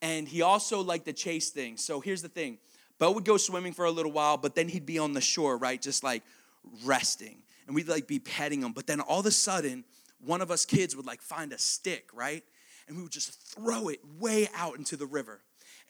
And 0.00 0.28
he 0.28 0.42
also 0.42 0.80
liked 0.80 1.06
to 1.06 1.12
chase 1.12 1.50
things. 1.50 1.84
So 1.84 2.00
here's 2.00 2.22
the 2.22 2.28
thing 2.28 2.58
Bo 2.98 3.12
would 3.12 3.24
go 3.24 3.36
swimming 3.36 3.72
for 3.72 3.84
a 3.84 3.90
little 3.90 4.12
while, 4.12 4.36
but 4.36 4.54
then 4.54 4.68
he'd 4.68 4.86
be 4.86 4.98
on 4.98 5.12
the 5.12 5.20
shore, 5.20 5.56
right? 5.56 5.80
Just 5.80 6.02
like 6.02 6.22
resting. 6.84 7.42
And 7.66 7.74
we'd 7.74 7.88
like 7.88 8.06
be 8.06 8.18
petting 8.18 8.62
him. 8.62 8.72
But 8.72 8.86
then 8.86 9.00
all 9.00 9.20
of 9.20 9.26
a 9.26 9.30
sudden, 9.30 9.84
one 10.24 10.40
of 10.40 10.50
us 10.50 10.64
kids 10.64 10.96
would 10.96 11.06
like 11.06 11.20
find 11.20 11.52
a 11.52 11.58
stick, 11.58 12.08
right? 12.12 12.42
And 12.86 12.96
we 12.96 13.02
would 13.02 13.12
just 13.12 13.40
throw 13.54 13.88
it 13.88 14.00
way 14.18 14.48
out 14.54 14.78
into 14.78 14.96
the 14.96 15.06
river. 15.06 15.40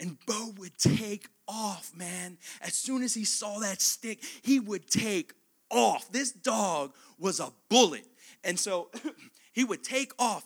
And 0.00 0.16
Bo 0.26 0.52
would 0.58 0.76
take 0.78 1.28
off, 1.46 1.92
man. 1.96 2.38
As 2.60 2.74
soon 2.74 3.02
as 3.02 3.14
he 3.14 3.24
saw 3.24 3.58
that 3.60 3.80
stick, 3.80 4.22
he 4.42 4.60
would 4.60 4.88
take 4.88 5.32
off. 5.70 6.10
This 6.12 6.32
dog 6.32 6.94
was 7.18 7.40
a 7.40 7.52
bullet. 7.68 8.04
And 8.44 8.58
so 8.58 8.90
he 9.52 9.64
would 9.64 9.82
take 9.82 10.12
off, 10.18 10.44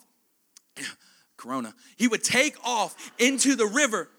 Corona, 1.43 1.73
he 1.97 2.07
would 2.07 2.23
take 2.23 2.55
off 2.63 3.11
into 3.19 3.55
the 3.55 3.65
river 3.65 4.09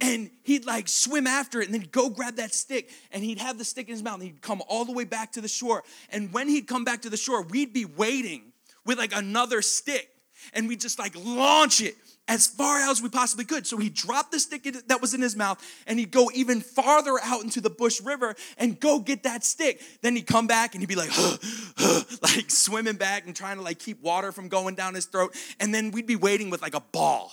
and 0.00 0.30
he'd 0.44 0.64
like 0.64 0.88
swim 0.88 1.26
after 1.26 1.60
it 1.60 1.66
and 1.66 1.74
then 1.74 1.88
go 1.90 2.08
grab 2.08 2.36
that 2.36 2.54
stick 2.54 2.90
and 3.10 3.24
he'd 3.24 3.38
have 3.38 3.58
the 3.58 3.64
stick 3.64 3.88
in 3.88 3.92
his 3.92 4.02
mouth 4.02 4.14
and 4.14 4.22
he'd 4.22 4.42
come 4.42 4.62
all 4.68 4.84
the 4.84 4.92
way 4.92 5.04
back 5.04 5.32
to 5.32 5.40
the 5.40 5.48
shore. 5.48 5.82
And 6.10 6.32
when 6.32 6.48
he'd 6.48 6.68
come 6.68 6.84
back 6.84 7.02
to 7.02 7.10
the 7.10 7.16
shore, 7.16 7.42
we'd 7.42 7.72
be 7.72 7.84
waiting 7.84 8.52
with 8.86 8.96
like 8.96 9.12
another 9.14 9.60
stick 9.60 10.08
and 10.54 10.68
we'd 10.68 10.80
just 10.80 10.98
like 10.98 11.14
launch 11.16 11.80
it 11.80 11.96
as 12.28 12.46
far 12.46 12.78
out 12.80 12.90
as 12.90 13.02
we 13.02 13.08
possibly 13.08 13.44
could. 13.44 13.66
So 13.66 13.78
he 13.78 13.88
dropped 13.88 14.30
the 14.30 14.38
stick 14.38 14.62
that 14.86 15.00
was 15.00 15.14
in 15.14 15.22
his 15.22 15.34
mouth 15.34 15.64
and 15.86 15.98
he'd 15.98 16.10
go 16.10 16.30
even 16.34 16.60
farther 16.60 17.18
out 17.22 17.42
into 17.42 17.60
the 17.60 17.70
Bush 17.70 18.00
River 18.00 18.36
and 18.58 18.78
go 18.78 19.00
get 19.00 19.22
that 19.22 19.44
stick. 19.44 19.80
Then 20.02 20.14
he'd 20.14 20.26
come 20.26 20.46
back 20.46 20.74
and 20.74 20.82
he'd 20.82 20.88
be 20.88 20.94
like, 20.94 21.10
huh, 21.10 21.38
huh, 21.76 22.02
like 22.22 22.50
swimming 22.50 22.96
back 22.96 23.26
and 23.26 23.34
trying 23.34 23.56
to 23.56 23.62
like 23.62 23.78
keep 23.78 24.00
water 24.02 24.30
from 24.30 24.48
going 24.48 24.74
down 24.74 24.94
his 24.94 25.06
throat. 25.06 25.34
And 25.58 25.74
then 25.74 25.90
we'd 25.90 26.06
be 26.06 26.16
waiting 26.16 26.50
with 26.50 26.62
like 26.62 26.74
a 26.74 26.82
ball. 26.92 27.32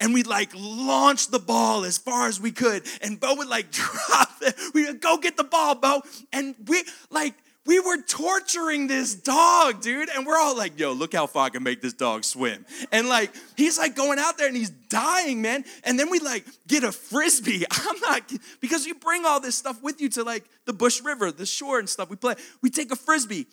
And 0.00 0.12
we'd 0.12 0.26
like 0.26 0.50
launch 0.54 1.28
the 1.28 1.38
ball 1.38 1.84
as 1.84 1.96
far 1.96 2.26
as 2.26 2.40
we 2.40 2.50
could. 2.50 2.82
And 3.02 3.20
Bo 3.20 3.36
would 3.36 3.48
like 3.48 3.70
drop 3.70 4.30
it. 4.42 4.54
We'd 4.74 5.00
go 5.00 5.18
get 5.18 5.36
the 5.36 5.44
ball, 5.44 5.76
Bo. 5.76 6.02
And 6.32 6.56
we 6.66 6.82
like 7.10 7.34
we 7.66 7.80
were 7.80 8.00
torturing 8.02 8.86
this 8.86 9.14
dog, 9.14 9.80
dude. 9.82 10.08
And 10.08 10.26
we're 10.26 10.38
all 10.38 10.56
like, 10.56 10.78
yo, 10.78 10.92
look 10.92 11.12
how 11.12 11.26
far 11.26 11.46
I 11.46 11.50
can 11.50 11.62
make 11.62 11.82
this 11.82 11.92
dog 11.92 12.24
swim. 12.24 12.64
And 12.92 13.08
like, 13.08 13.32
he's 13.56 13.78
like 13.78 13.94
going 13.94 14.18
out 14.18 14.38
there 14.38 14.46
and 14.46 14.56
he's 14.56 14.70
dying, 14.70 15.42
man. 15.42 15.64
And 15.84 15.98
then 15.98 16.10
we 16.10 16.20
like 16.20 16.44
get 16.66 16.84
a 16.84 16.92
frisbee. 16.92 17.64
I'm 17.70 18.00
not, 18.00 18.32
because 18.60 18.86
you 18.86 18.94
bring 18.94 19.24
all 19.24 19.40
this 19.40 19.56
stuff 19.56 19.82
with 19.82 20.00
you 20.00 20.08
to 20.10 20.22
like 20.22 20.44
the 20.64 20.72
Bush 20.72 21.02
River, 21.02 21.32
the 21.32 21.46
shore 21.46 21.78
and 21.78 21.88
stuff. 21.88 22.08
We 22.08 22.16
play, 22.16 22.34
we 22.62 22.70
take 22.70 22.92
a 22.92 22.96
frisbee, 22.96 23.46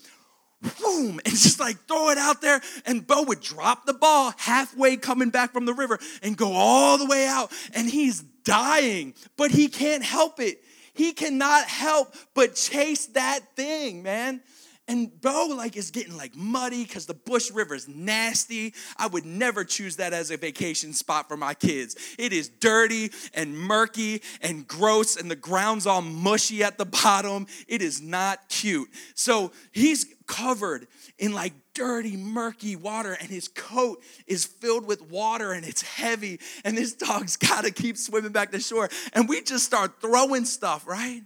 boom, 0.62 1.20
and 1.26 1.34
just 1.34 1.60
like 1.60 1.78
throw 1.88 2.10
it 2.10 2.18
out 2.18 2.42
there. 2.42 2.62
And 2.86 3.06
Bo 3.06 3.24
would 3.24 3.42
drop 3.42 3.86
the 3.86 3.94
ball 3.94 4.34
halfway 4.38 4.98
coming 4.98 5.30
back 5.30 5.54
from 5.54 5.66
the 5.66 5.74
river 5.74 6.00
and 6.22 6.38
go 6.38 6.54
all 6.54 6.98
the 6.98 7.06
way 7.06 7.28
out. 7.28 7.52
And 7.74 7.90
he's 7.90 8.22
dying, 8.44 9.14
but 9.38 9.52
he 9.52 9.68
can't 9.68 10.04
help 10.04 10.40
it 10.40 10.60
he 10.94 11.14
cannot 11.14 11.66
help 11.66 12.14
but 12.34 12.56
chase 12.56 13.08
that 13.08 13.56
thing, 13.56 14.04
man. 14.04 14.42
And 14.86 15.22
Bo 15.22 15.54
like 15.56 15.78
is 15.78 15.92
getting 15.92 16.18
like 16.18 16.36
muddy 16.36 16.84
because 16.84 17.06
the 17.06 17.14
Bush 17.14 17.52
River 17.52 17.74
is 17.74 17.88
nasty. 17.88 18.74
I 18.98 19.08
would 19.08 19.26
never 19.26 19.64
choose 19.64 19.96
that 19.96 20.12
as 20.12 20.30
a 20.30 20.36
vacation 20.36 20.92
spot 20.92 21.30
for 21.30 21.38
my 21.38 21.54
kids. 21.54 21.96
It 22.20 22.34
is 22.34 22.50
dirty 22.50 23.12
and 23.34 23.58
murky 23.58 24.22
and 24.42 24.68
gross, 24.68 25.16
and 25.16 25.32
the 25.32 25.38
ground's 25.38 25.88
all 25.88 26.02
mushy 26.02 26.64
at 26.64 26.78
the 26.78 26.86
bottom. 26.86 27.48
It 27.70 27.82
is 27.82 28.02
not 28.02 28.50
cute. 28.50 28.90
So 29.16 29.54
he's 29.72 30.06
covered 30.28 30.88
in 31.18 31.32
like 31.32 31.54
dirty, 31.74 32.18
murky 32.18 32.76
water, 32.76 33.14
and 33.14 33.30
his 33.30 33.48
coat 33.48 34.04
is 34.28 34.44
filled 34.46 34.86
with 34.86 35.02
water 35.02 35.54
and 35.54 35.66
it's 35.66 35.82
heavy. 35.82 36.42
And 36.66 36.78
this 36.78 36.94
dog's 36.94 37.38
got 37.38 37.64
to 37.64 37.72
keep 37.72 37.96
swimming 37.98 38.34
back 38.34 38.52
to 38.52 38.60
shore. 38.60 38.90
And 39.14 39.30
we 39.30 39.42
just 39.42 39.64
start 39.64 40.02
throwing 40.02 40.44
stuff, 40.44 40.86
right? 40.86 41.22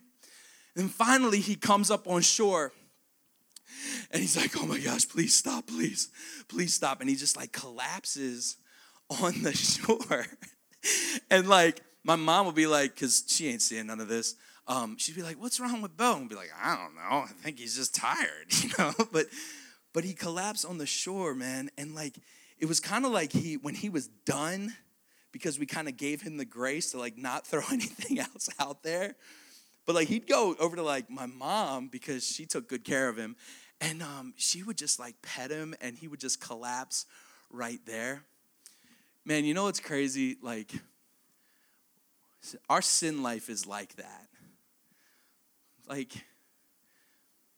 And 0.76 0.92
finally, 0.92 1.40
he 1.40 1.56
comes 1.56 1.90
up 1.90 2.08
on 2.08 2.22
shore. 2.22 2.72
And 4.12 4.22
he's 4.22 4.38
like, 4.38 4.52
oh 4.58 4.66
my 4.66 4.80
gosh, 4.80 5.08
please 5.08 5.36
stop, 5.36 5.68
please, 5.68 6.10
please 6.48 6.74
stop. 6.74 7.02
And 7.02 7.10
he 7.10 7.16
just 7.16 7.38
like 7.38 7.52
collapses 7.52 8.58
on 9.10 9.44
the 9.44 9.54
shore. 9.54 10.26
and 11.32 11.48
like, 11.48 11.82
my 12.04 12.16
mom 12.16 12.46
will 12.46 12.54
be 12.54 12.68
like, 12.68 12.94
because 12.94 13.24
she 13.28 13.50
ain't 13.50 13.62
seeing 13.62 13.88
none 13.88 14.00
of 14.00 14.08
this. 14.08 14.36
Um, 14.68 14.98
she'd 14.98 15.16
be 15.16 15.24
like, 15.24 15.40
"What's 15.40 15.60
wrong 15.62 15.82
with 15.82 15.96
Bo?" 15.96 16.18
And 16.18 16.30
be 16.30 16.36
like, 16.36 16.52
"I 16.62 16.76
don't 16.76 16.96
know. 16.96 17.24
I 17.24 17.28
think 17.42 17.58
he's 17.58 17.76
just 17.76 17.96
tired, 17.96 18.48
you 18.62 18.70
know." 18.78 18.94
but 19.14 19.28
but 19.94 20.04
he 20.04 20.14
collapsed 20.14 20.66
on 20.66 20.78
the 20.78 20.86
shore, 20.86 21.34
man. 21.34 21.70
And 21.78 21.96
like, 21.96 22.20
it 22.60 22.66
was 22.66 22.80
kind 22.80 23.06
of 23.06 23.12
like 23.12 23.32
he, 23.32 23.58
when 23.58 23.76
he 23.76 23.90
was 23.90 24.08
done, 24.08 24.76
because 25.32 25.58
we 25.58 25.66
kind 25.66 25.88
of 25.88 25.96
gave 25.98 26.22
him 26.22 26.38
the 26.38 26.46
grace 26.46 26.92
to 26.92 27.00
like 27.00 27.18
not 27.18 27.48
throw 27.48 27.64
anything 27.72 28.20
else 28.20 28.50
out 28.60 28.84
there. 28.84 29.16
But 29.86 29.96
like, 29.96 30.10
he'd 30.10 30.28
go 30.28 30.54
over 30.60 30.76
to 30.76 30.84
like 30.84 31.10
my 31.10 31.28
mom 31.28 31.88
because 31.88 32.28
she 32.28 32.46
took 32.46 32.68
good 32.68 32.84
care 32.84 33.08
of 33.08 33.18
him. 33.18 33.38
And 33.80 34.02
um, 34.02 34.34
she 34.38 34.64
would 34.64 34.78
just 34.78 35.00
like 35.00 35.22
pet 35.22 35.52
him 35.52 35.76
and 35.82 35.98
he 35.98 36.08
would 36.08 36.20
just 36.20 36.42
collapse 36.42 37.06
right 37.52 37.80
there. 37.86 38.24
Man, 39.24 39.46
you 39.46 39.54
know 39.54 39.66
what's 39.66 39.80
crazy? 39.80 40.38
Like, 40.42 40.72
our 42.70 42.82
sin 42.82 43.24
life 43.24 43.50
is 43.50 43.68
like 43.68 43.96
that. 43.98 44.28
Like, 45.88 46.14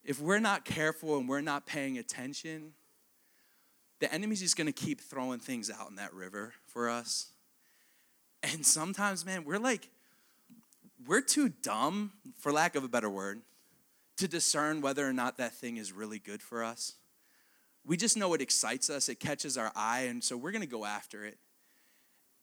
if 0.03 0.19
we're 0.19 0.39
not 0.39 0.65
careful 0.65 1.17
and 1.17 1.29
we're 1.29 1.41
not 1.41 1.65
paying 1.65 1.97
attention, 1.97 2.73
the 3.99 4.11
enemy's 4.13 4.39
just 4.39 4.57
gonna 4.57 4.71
keep 4.71 5.01
throwing 5.01 5.39
things 5.39 5.69
out 5.69 5.89
in 5.89 5.95
that 5.97 6.13
river 6.13 6.53
for 6.65 6.89
us. 6.89 7.31
And 8.41 8.65
sometimes, 8.65 9.25
man, 9.25 9.45
we're 9.45 9.59
like, 9.59 9.89
we're 11.05 11.21
too 11.21 11.49
dumb, 11.49 12.11
for 12.39 12.51
lack 12.51 12.75
of 12.75 12.83
a 12.83 12.87
better 12.87 13.09
word, 13.09 13.41
to 14.19 14.27
discern 14.27 14.81
whether 14.81 15.07
or 15.07 15.13
not 15.13 15.37
that 15.37 15.53
thing 15.53 15.77
is 15.77 15.93
really 15.93 16.19
good 16.19 16.41
for 16.41 16.61
us. 16.61 16.93
We 17.85 17.95
just 17.95 18.17
know 18.17 18.33
it 18.33 18.41
excites 18.41 18.89
us, 18.89 19.07
it 19.07 19.19
catches 19.19 19.57
our 19.57 19.71
eye, 19.75 20.01
and 20.01 20.21
so 20.21 20.35
we're 20.35 20.51
gonna 20.51 20.65
go 20.65 20.83
after 20.83 21.23
it. 21.23 21.37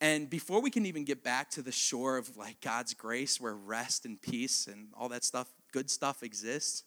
And 0.01 0.27
before 0.29 0.59
we 0.59 0.71
can 0.71 0.87
even 0.87 1.05
get 1.05 1.23
back 1.23 1.51
to 1.51 1.61
the 1.61 1.71
shore 1.71 2.17
of 2.17 2.35
like 2.35 2.61
God's 2.61 2.95
grace 2.95 3.39
where 3.39 3.53
rest 3.53 4.05
and 4.05 4.19
peace 4.19 4.67
and 4.67 4.89
all 4.97 5.09
that 5.09 5.23
stuff, 5.23 5.47
good 5.71 5.89
stuff 5.89 6.23
exists, 6.23 6.83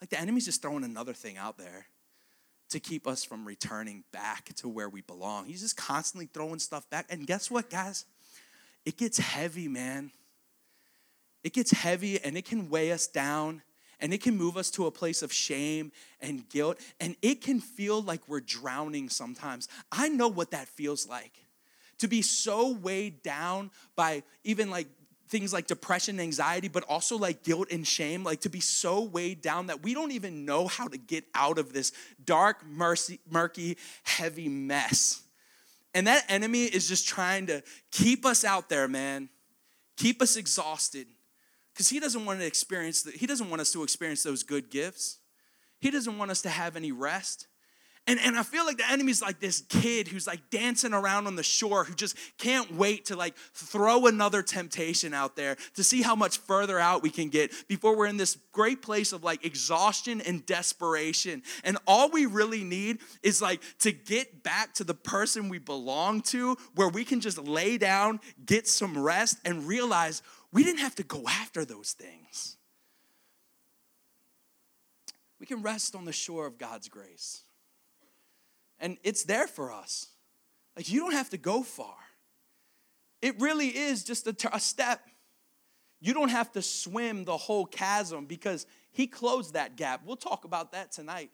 like 0.00 0.10
the 0.10 0.20
enemy's 0.20 0.44
just 0.44 0.60
throwing 0.60 0.84
another 0.84 1.14
thing 1.14 1.38
out 1.38 1.56
there 1.56 1.86
to 2.68 2.80
keep 2.80 3.06
us 3.06 3.24
from 3.24 3.46
returning 3.46 4.04
back 4.12 4.52
to 4.56 4.68
where 4.68 4.88
we 4.88 5.00
belong. 5.00 5.46
He's 5.46 5.62
just 5.62 5.76
constantly 5.76 6.28
throwing 6.32 6.58
stuff 6.58 6.88
back. 6.90 7.06
And 7.08 7.26
guess 7.26 7.50
what, 7.50 7.70
guys? 7.70 8.04
It 8.84 8.98
gets 8.98 9.18
heavy, 9.18 9.68
man. 9.68 10.10
It 11.42 11.54
gets 11.54 11.70
heavy 11.70 12.22
and 12.22 12.36
it 12.36 12.44
can 12.44 12.68
weigh 12.68 12.92
us 12.92 13.06
down 13.06 13.62
and 14.00 14.12
it 14.12 14.22
can 14.22 14.36
move 14.36 14.56
us 14.56 14.70
to 14.72 14.86
a 14.86 14.90
place 14.90 15.22
of 15.22 15.32
shame 15.32 15.92
and 16.20 16.48
guilt 16.48 16.78
and 17.00 17.16
it 17.22 17.40
can 17.40 17.60
feel 17.60 18.02
like 18.02 18.28
we're 18.28 18.40
drowning 18.40 19.08
sometimes. 19.08 19.68
I 19.90 20.08
know 20.08 20.28
what 20.28 20.50
that 20.50 20.68
feels 20.68 21.08
like 21.08 21.32
to 21.98 22.08
be 22.08 22.22
so 22.22 22.72
weighed 22.72 23.22
down 23.22 23.70
by 23.94 24.22
even 24.44 24.70
like 24.70 24.86
things 25.28 25.52
like 25.52 25.66
depression, 25.66 26.20
anxiety, 26.20 26.68
but 26.68 26.84
also 26.84 27.16
like 27.16 27.42
guilt 27.42 27.68
and 27.70 27.86
shame, 27.86 28.22
like 28.22 28.40
to 28.42 28.48
be 28.48 28.60
so 28.60 29.02
weighed 29.02 29.40
down 29.42 29.66
that 29.66 29.82
we 29.82 29.94
don't 29.94 30.12
even 30.12 30.44
know 30.44 30.66
how 30.66 30.86
to 30.86 30.98
get 30.98 31.24
out 31.34 31.58
of 31.58 31.72
this 31.72 31.92
dark, 32.24 32.64
mercy, 32.66 33.18
murky, 33.30 33.76
heavy 34.04 34.48
mess. 34.48 35.22
And 35.94 36.06
that 36.06 36.24
enemy 36.28 36.64
is 36.64 36.88
just 36.88 37.08
trying 37.08 37.46
to 37.46 37.62
keep 37.90 38.26
us 38.26 38.44
out 38.44 38.68
there, 38.68 38.86
man. 38.86 39.28
Keep 39.96 40.20
us 40.20 40.36
exhausted. 40.36 41.06
Because 41.76 41.90
he 41.90 42.00
doesn't 42.00 42.24
want 42.24 42.40
to 42.40 42.46
experience 42.46 43.02
the, 43.02 43.10
he 43.10 43.26
doesn't 43.26 43.50
want 43.50 43.60
us 43.60 43.70
to 43.72 43.82
experience 43.82 44.22
those 44.22 44.42
good 44.42 44.70
gifts. 44.70 45.18
He 45.78 45.90
doesn't 45.90 46.16
want 46.16 46.30
us 46.30 46.40
to 46.40 46.48
have 46.48 46.74
any 46.74 46.90
rest. 46.90 47.48
And, 48.08 48.18
and 48.20 48.38
I 48.38 48.44
feel 48.44 48.64
like 48.64 48.78
the 48.78 48.90
enemy's 48.90 49.20
like 49.20 49.40
this 49.40 49.62
kid 49.68 50.06
who's 50.06 50.28
like 50.28 50.48
dancing 50.48 50.94
around 50.94 51.26
on 51.26 51.34
the 51.34 51.42
shore 51.42 51.82
who 51.82 51.92
just 51.92 52.16
can't 52.38 52.72
wait 52.72 53.06
to 53.06 53.16
like 53.16 53.36
throw 53.52 54.06
another 54.06 54.42
temptation 54.42 55.12
out 55.12 55.34
there 55.34 55.56
to 55.74 55.82
see 55.82 56.02
how 56.02 56.14
much 56.14 56.38
further 56.38 56.78
out 56.78 57.02
we 57.02 57.10
can 57.10 57.28
get 57.28 57.52
before 57.66 57.96
we're 57.96 58.06
in 58.06 58.16
this 58.16 58.38
great 58.52 58.80
place 58.80 59.12
of 59.12 59.24
like 59.24 59.44
exhaustion 59.44 60.20
and 60.20 60.46
desperation. 60.46 61.42
And 61.64 61.78
all 61.86 62.08
we 62.08 62.26
really 62.26 62.62
need 62.62 63.00
is 63.24 63.42
like 63.42 63.60
to 63.80 63.90
get 63.90 64.44
back 64.44 64.72
to 64.74 64.84
the 64.84 64.94
person 64.94 65.48
we 65.48 65.58
belong 65.58 66.20
to 66.22 66.56
where 66.76 66.88
we 66.88 67.04
can 67.04 67.20
just 67.20 67.38
lay 67.38 67.76
down, 67.76 68.20
get 68.46 68.68
some 68.68 68.96
rest, 68.96 69.38
and 69.44 69.66
realize 69.66 70.22
we 70.56 70.64
didn't 70.64 70.78
have 70.78 70.94
to 70.94 71.02
go 71.02 71.22
after 71.28 71.66
those 71.66 71.92
things. 71.92 72.56
We 75.38 75.44
can 75.44 75.60
rest 75.60 75.94
on 75.94 76.06
the 76.06 76.14
shore 76.14 76.46
of 76.46 76.56
God's 76.56 76.88
grace. 76.88 77.42
And 78.80 78.96
it's 79.02 79.24
there 79.24 79.48
for 79.48 79.70
us. 79.70 80.06
Like, 80.74 80.90
you 80.90 81.00
don't 81.00 81.12
have 81.12 81.28
to 81.28 81.36
go 81.36 81.62
far. 81.62 81.96
It 83.20 83.38
really 83.38 83.66
is 83.66 84.02
just 84.02 84.26
a, 84.28 84.32
t- 84.32 84.48
a 84.50 84.58
step. 84.58 85.02
You 86.00 86.14
don't 86.14 86.30
have 86.30 86.50
to 86.52 86.62
swim 86.62 87.26
the 87.26 87.36
whole 87.36 87.66
chasm 87.66 88.24
because 88.24 88.64
He 88.92 89.06
closed 89.06 89.52
that 89.52 89.76
gap. 89.76 90.06
We'll 90.06 90.16
talk 90.16 90.46
about 90.46 90.72
that 90.72 90.90
tonight. 90.90 91.32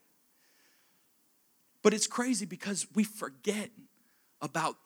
But 1.84 1.94
it's 1.94 2.08
crazy 2.08 2.44
because 2.44 2.88
we 2.92 3.04
forget 3.04 3.70
about 4.40 4.78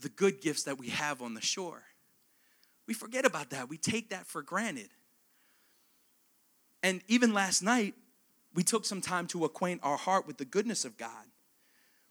the 0.00 0.08
good 0.08 0.40
gifts 0.40 0.62
that 0.62 0.78
we 0.78 0.88
have 0.88 1.20
on 1.20 1.34
the 1.34 1.42
shore. 1.42 1.82
We 2.86 2.94
forget 2.94 3.24
about 3.24 3.50
that. 3.50 3.68
We 3.68 3.78
take 3.78 4.10
that 4.10 4.26
for 4.26 4.42
granted. 4.42 4.88
And 6.82 7.02
even 7.08 7.34
last 7.34 7.62
night, 7.62 7.94
we 8.54 8.62
took 8.62 8.84
some 8.84 9.00
time 9.00 9.26
to 9.28 9.44
acquaint 9.44 9.80
our 9.82 9.96
heart 9.96 10.26
with 10.26 10.38
the 10.38 10.44
goodness 10.44 10.84
of 10.84 10.96
God. 10.96 11.26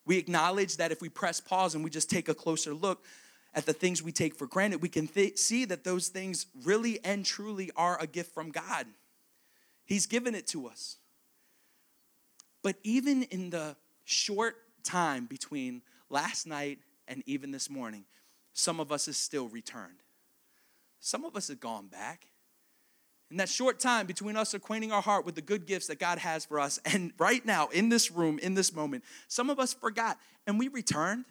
We 0.06 0.18
acknowledge 0.18 0.78
that 0.78 0.92
if 0.92 1.02
we 1.02 1.10
press 1.10 1.40
pause 1.40 1.76
and 1.76 1.84
we 1.84 1.90
just 1.90 2.10
take 2.10 2.30
a 2.30 2.36
closer 2.36 2.74
look 2.74 3.04
at 3.54 3.66
the 3.66 3.74
things 3.74 4.04
we 4.04 4.12
take 4.12 4.36
for 4.36 4.46
granted, 4.46 4.82
we 4.82 4.90
can 4.90 5.08
th- 5.08 5.38
see 5.38 5.66
that 5.66 5.84
those 5.84 6.10
things 6.10 6.46
really 6.64 7.04
and 7.04 7.26
truly 7.26 7.72
are 7.76 8.00
a 8.02 8.06
gift 8.06 8.34
from 8.34 8.52
God. 8.52 8.86
He's 9.86 10.06
given 10.06 10.36
it 10.36 10.46
to 10.48 10.68
us. 10.68 10.98
But 12.62 12.76
even 12.84 13.24
in 13.24 13.50
the 13.50 13.76
short 14.04 14.58
time 14.84 15.26
between 15.26 15.82
last 16.10 16.46
night 16.46 16.80
and 17.08 17.24
even 17.26 17.52
this 17.52 17.70
morning, 17.70 18.06
some 18.54 18.80
of 18.80 18.92
us 18.92 19.08
is 19.08 19.18
still 19.18 19.48
returned. 19.48 20.02
Some 21.06 21.24
of 21.24 21.36
us 21.36 21.50
have 21.50 21.60
gone 21.60 21.86
back. 21.86 22.26
In 23.30 23.38
that 23.38 23.48
short 23.48 23.80
time 23.80 24.08
between 24.08 24.36
us 24.36 24.56
acquainting 24.56 24.92
our 24.92 25.04
heart 25.04 25.24
with 25.24 25.36
the 25.36 25.42
good 25.42 25.68
gifts 25.68 25.86
that 25.86 26.00
God 26.00 26.18
has 26.18 26.46
for 26.46 26.60
us, 26.60 26.80
and 26.84 27.14
right 27.20 27.46
now, 27.46 27.68
in 27.68 27.90
this 27.90 28.10
room, 28.10 28.40
in 28.40 28.56
this 28.56 28.74
moment, 28.74 29.04
some 29.28 29.52
of 29.52 29.60
us 29.60 29.72
forgot 29.72 30.18
and 30.48 30.58
we 30.58 30.68
returned. 30.68 31.26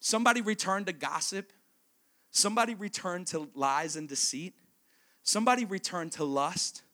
Somebody 0.00 0.40
returned 0.40 0.86
to 0.86 0.94
gossip. 0.94 1.52
Somebody 2.30 2.74
returned 2.74 3.26
to 3.28 3.50
lies 3.54 3.96
and 3.96 4.08
deceit. 4.08 4.54
Somebody 5.22 5.66
returned 5.66 6.12
to 6.12 6.24
lust. 6.24 6.84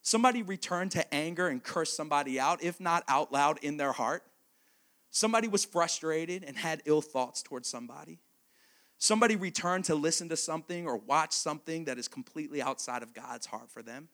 Somebody 0.00 0.44
returned 0.44 0.92
to 0.92 1.12
anger 1.12 1.48
and 1.48 1.60
cursed 1.60 1.96
somebody 1.96 2.38
out, 2.38 2.62
if 2.62 2.78
not 2.78 3.02
out 3.08 3.32
loud 3.32 3.58
in 3.62 3.78
their 3.78 3.92
heart. 3.92 4.22
Somebody 5.10 5.48
was 5.48 5.64
frustrated 5.64 6.44
and 6.44 6.56
had 6.56 6.82
ill 6.84 7.02
thoughts 7.02 7.42
towards 7.42 7.68
somebody. 7.68 8.20
Somebody 9.04 9.36
returned 9.36 9.84
to 9.84 9.94
listen 9.94 10.30
to 10.30 10.36
something 10.36 10.86
or 10.86 10.96
watch 10.96 11.32
something 11.34 11.84
that 11.84 11.98
is 11.98 12.08
completely 12.08 12.62
outside 12.62 13.02
of 13.02 13.12
God's 13.12 13.44
heart 13.44 13.70
for 13.70 13.82
them. 13.82 14.08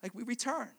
Like 0.00 0.14
we 0.14 0.22
return. 0.22 0.70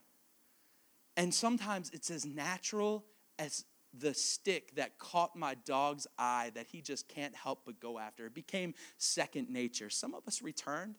And 1.18 1.34
sometimes 1.34 1.92
it's 1.94 2.10
as 2.10 2.26
natural 2.26 3.04
as 3.38 3.66
the 3.94 4.14
stick 4.14 4.74
that 4.78 4.98
caught 4.98 5.36
my 5.36 5.56
dog's 5.66 6.08
eye 6.18 6.54
that 6.56 6.68
he 6.68 6.80
just 6.80 7.10
can't 7.10 7.36
help 7.36 7.64
but 7.66 7.82
go 7.82 8.00
after. 8.00 8.28
It 8.28 8.34
became 8.34 8.74
second 8.98 9.50
nature. 9.50 9.90
Some 9.90 10.14
of 10.14 10.26
us 10.26 10.42
returned. 10.42 10.96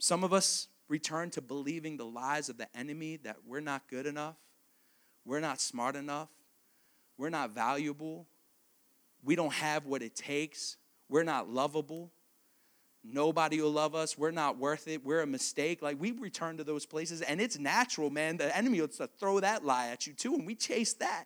Some 0.00 0.24
of 0.24 0.32
us 0.32 0.66
returned 0.88 1.34
to 1.34 1.40
believing 1.40 1.98
the 1.98 2.04
lies 2.04 2.48
of 2.48 2.58
the 2.58 2.66
enemy 2.76 3.18
that 3.18 3.36
we're 3.46 3.60
not 3.60 3.86
good 3.88 4.06
enough, 4.06 4.34
we're 5.24 5.38
not 5.38 5.60
smart 5.60 5.94
enough, 5.94 6.30
we're 7.16 7.30
not 7.30 7.50
valuable, 7.50 8.26
we 9.24 9.36
don't 9.36 9.52
have 9.54 9.86
what 9.86 10.02
it 10.02 10.14
takes. 10.14 10.76
We're 11.08 11.24
not 11.24 11.48
lovable. 11.48 12.12
Nobody 13.02 13.60
will 13.60 13.70
love 13.70 13.94
us. 13.94 14.16
We're 14.16 14.30
not 14.30 14.58
worth 14.58 14.88
it. 14.88 15.04
We're 15.04 15.20
a 15.20 15.26
mistake. 15.26 15.82
Like 15.82 16.00
we 16.00 16.12
return 16.12 16.56
to 16.56 16.64
those 16.64 16.86
places, 16.86 17.20
and 17.20 17.40
it's 17.40 17.58
natural, 17.58 18.10
man. 18.10 18.38
The 18.38 18.56
enemy 18.56 18.80
will 18.80 18.88
throw 18.88 19.40
that 19.40 19.64
lie 19.64 19.88
at 19.88 20.06
you 20.06 20.14
too, 20.14 20.34
and 20.34 20.46
we 20.46 20.54
chase 20.54 20.94
that. 20.94 21.24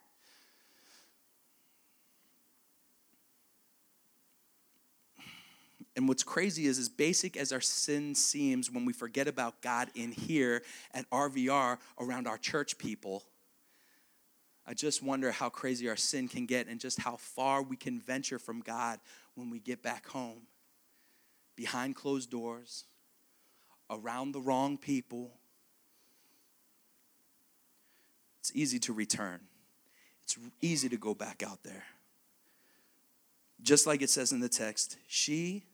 And 5.94 6.06
what's 6.06 6.22
crazy 6.22 6.66
is, 6.66 6.78
as 6.78 6.88
basic 6.88 7.36
as 7.36 7.52
our 7.52 7.60
sin 7.60 8.14
seems 8.14 8.70
when 8.70 8.84
we 8.84 8.92
forget 8.92 9.26
about 9.26 9.60
God 9.62 9.88
in 9.96 10.12
here 10.12 10.62
at 10.94 11.10
RVR 11.10 11.78
around 11.98 12.28
our 12.28 12.38
church 12.38 12.78
people, 12.78 13.24
I 14.68 14.74
just 14.74 15.02
wonder 15.02 15.32
how 15.32 15.48
crazy 15.48 15.88
our 15.88 15.96
sin 15.96 16.28
can 16.28 16.44
get 16.44 16.66
and 16.66 16.78
just 16.78 17.00
how 17.00 17.16
far 17.16 17.62
we 17.62 17.74
can 17.74 17.98
venture 17.98 18.38
from 18.38 18.60
God 18.60 19.00
when 19.34 19.48
we 19.48 19.60
get 19.60 19.82
back 19.82 20.06
home. 20.06 20.42
Behind 21.56 21.96
closed 21.96 22.30
doors, 22.30 22.84
around 23.88 24.32
the 24.32 24.42
wrong 24.42 24.76
people. 24.76 25.30
It's 28.40 28.52
easy 28.54 28.78
to 28.80 28.92
return, 28.92 29.40
it's 30.22 30.36
easy 30.60 30.90
to 30.90 30.98
go 30.98 31.14
back 31.14 31.42
out 31.42 31.62
there. 31.62 31.84
Just 33.62 33.86
like 33.86 34.02
it 34.02 34.10
says 34.10 34.32
in 34.32 34.40
the 34.40 34.50
text, 34.50 34.98
she, 35.06 35.64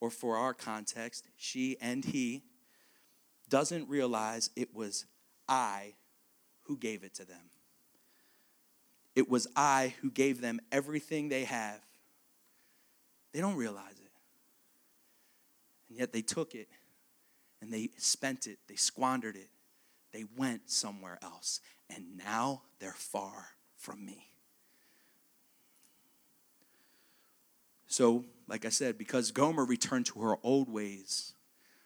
or 0.00 0.10
for 0.10 0.38
our 0.38 0.54
context, 0.54 1.26
she 1.36 1.76
and 1.82 2.02
he, 2.02 2.42
doesn't 3.50 3.88
realize 3.90 4.48
it 4.56 4.74
was 4.74 5.04
I 5.46 5.92
who 6.62 6.78
gave 6.78 7.04
it 7.04 7.12
to 7.14 7.26
them. 7.26 7.50
It 9.20 9.28
was 9.28 9.46
I 9.54 9.92
who 10.00 10.10
gave 10.10 10.40
them 10.40 10.60
everything 10.72 11.28
they 11.28 11.44
have. 11.44 11.78
They 13.34 13.42
don't 13.42 13.56
realize 13.56 14.00
it. 14.02 14.10
And 15.90 15.98
yet 15.98 16.14
they 16.14 16.22
took 16.22 16.54
it 16.54 16.68
and 17.60 17.70
they 17.70 17.90
spent 17.98 18.46
it, 18.46 18.60
they 18.66 18.76
squandered 18.76 19.36
it, 19.36 19.50
they 20.14 20.24
went 20.38 20.70
somewhere 20.70 21.18
else. 21.20 21.60
And 21.94 22.16
now 22.16 22.62
they're 22.78 22.94
far 22.94 23.48
from 23.76 24.06
me. 24.06 24.32
So, 27.88 28.24
like 28.48 28.64
I 28.64 28.70
said, 28.70 28.96
because 28.96 29.32
Gomer 29.32 29.66
returned 29.66 30.06
to 30.06 30.20
her 30.20 30.36
old 30.42 30.70
ways 30.70 31.34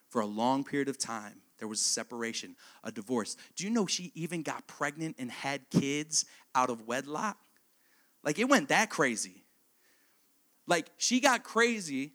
for 0.08 0.20
a 0.20 0.26
long 0.26 0.62
period 0.62 0.88
of 0.88 0.98
time, 0.98 1.40
There 1.58 1.68
was 1.68 1.80
a 1.80 1.84
separation, 1.84 2.56
a 2.82 2.90
divorce. 2.90 3.36
Do 3.56 3.64
you 3.64 3.70
know 3.70 3.86
she 3.86 4.12
even 4.14 4.42
got 4.42 4.66
pregnant 4.66 5.16
and 5.18 5.30
had 5.30 5.70
kids 5.70 6.24
out 6.54 6.70
of 6.70 6.86
wedlock? 6.86 7.38
Like 8.22 8.38
it 8.38 8.48
went 8.48 8.68
that 8.68 8.90
crazy. 8.90 9.44
Like 10.66 10.90
she 10.96 11.20
got 11.20 11.44
crazy, 11.44 12.12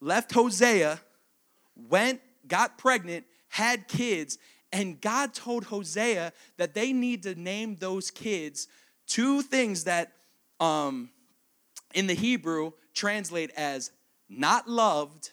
left 0.00 0.32
Hosea, 0.32 1.00
went, 1.76 2.20
got 2.46 2.78
pregnant, 2.78 3.26
had 3.48 3.88
kids, 3.88 4.38
and 4.72 5.00
God 5.00 5.34
told 5.34 5.64
Hosea 5.64 6.32
that 6.56 6.74
they 6.74 6.92
need 6.92 7.24
to 7.24 7.34
name 7.34 7.76
those 7.76 8.10
kids 8.10 8.68
two 9.06 9.42
things 9.42 9.84
that 9.84 10.12
um, 10.58 11.10
in 11.94 12.06
the 12.06 12.14
Hebrew 12.14 12.72
translate 12.94 13.50
as 13.56 13.90
not 14.28 14.68
loved 14.68 15.30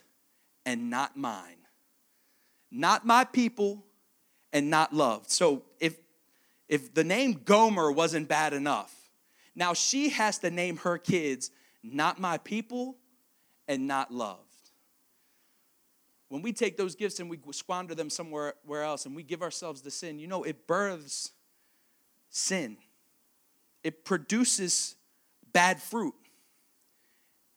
and 0.65 0.89
not 0.89 1.15
mine. 1.15 1.58
Not 2.71 3.05
my 3.05 3.23
people 3.23 3.83
and 4.53 4.69
not 4.69 4.93
loved. 4.93 5.29
So 5.29 5.63
if 5.79 5.97
if 6.67 6.93
the 6.93 7.03
name 7.03 7.41
Gomer 7.45 7.91
wasn't 7.91 8.27
bad 8.27 8.53
enough, 8.53 8.93
now 9.55 9.73
she 9.73 10.09
has 10.09 10.37
to 10.39 10.51
name 10.51 10.77
her 10.77 10.97
kids 10.97 11.49
not 11.83 12.19
my 12.19 12.37
people 12.37 12.97
and 13.67 13.87
not 13.87 14.13
loved. 14.13 14.43
When 16.29 16.41
we 16.43 16.53
take 16.53 16.77
those 16.77 16.95
gifts 16.95 17.19
and 17.19 17.29
we 17.29 17.39
squander 17.51 17.95
them 17.95 18.09
somewhere 18.09 18.53
where 18.65 18.83
else 18.83 19.05
and 19.05 19.15
we 19.15 19.23
give 19.23 19.41
ourselves 19.41 19.81
to 19.81 19.91
sin, 19.91 20.19
you 20.19 20.27
know, 20.27 20.43
it 20.43 20.67
births 20.67 21.31
sin. 22.29 22.77
It 23.83 24.05
produces 24.05 24.95
bad 25.51 25.81
fruit. 25.81 26.13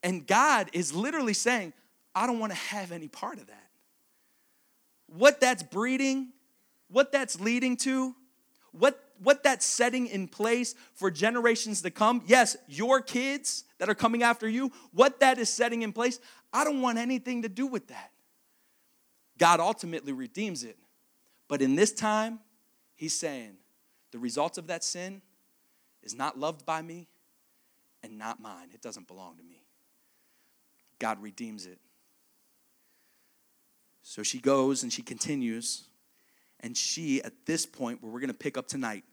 And 0.01 0.25
God 0.25 0.69
is 0.73 0.93
literally 0.93 1.33
saying, 1.33 1.73
I 2.15 2.25
don't 2.25 2.39
want 2.39 2.51
to 2.51 2.57
have 2.57 2.91
any 2.91 3.07
part 3.07 3.37
of 3.37 3.47
that. 3.47 3.69
What 5.15 5.39
that's 5.39 5.61
breeding, 5.61 6.29
what 6.89 7.11
that's 7.11 7.39
leading 7.39 7.77
to, 7.77 8.15
what, 8.71 8.99
what 9.21 9.43
that's 9.43 9.65
setting 9.65 10.07
in 10.07 10.27
place 10.27 10.73
for 10.95 11.11
generations 11.11 11.83
to 11.83 11.91
come, 11.91 12.23
yes, 12.25 12.57
your 12.67 12.99
kids 12.99 13.63
that 13.77 13.89
are 13.89 13.95
coming 13.95 14.23
after 14.23 14.49
you, 14.49 14.71
what 14.91 15.19
that 15.19 15.37
is 15.37 15.49
setting 15.49 15.83
in 15.83 15.93
place, 15.93 16.19
I 16.51 16.63
don't 16.63 16.81
want 16.81 16.97
anything 16.97 17.43
to 17.43 17.49
do 17.49 17.67
with 17.67 17.87
that. 17.89 18.11
God 19.37 19.59
ultimately 19.59 20.13
redeems 20.13 20.63
it. 20.63 20.77
But 21.47 21.61
in 21.61 21.75
this 21.75 21.93
time, 21.93 22.39
He's 22.95 23.17
saying, 23.17 23.57
the 24.11 24.19
results 24.19 24.57
of 24.57 24.67
that 24.67 24.83
sin 24.83 25.21
is 26.01 26.15
not 26.15 26.39
loved 26.39 26.65
by 26.65 26.81
me 26.81 27.07
and 28.01 28.17
not 28.17 28.39
mine. 28.39 28.69
It 28.73 28.81
doesn't 28.81 29.07
belong 29.07 29.37
to 29.37 29.43
me. 29.43 29.63
God 30.99 31.21
redeems 31.21 31.65
it. 31.65 31.79
So 34.03 34.21
she 34.21 34.39
goes 34.39 34.83
and 34.83 34.91
she 34.93 35.01
continues. 35.01 35.85
And 36.59 36.77
she, 36.77 37.23
at 37.23 37.45
this 37.45 37.65
point 37.65 38.03
where 38.03 38.11
we're 38.11 38.19
going 38.19 38.29
to 38.29 38.33
pick 38.37 38.57
up 38.57 38.67
tonight, 38.67 39.03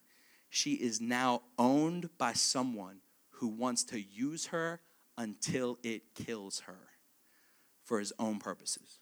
she 0.50 0.74
is 0.74 1.00
now 1.00 1.42
owned 1.58 2.10
by 2.18 2.32
someone 2.32 2.98
who 3.30 3.48
wants 3.48 3.84
to 3.84 4.00
use 4.00 4.46
her 4.46 4.80
until 5.16 5.78
it 5.82 6.14
kills 6.14 6.60
her 6.60 6.78
for 7.84 7.98
his 7.98 8.12
own 8.18 8.38
purposes. 8.38 8.98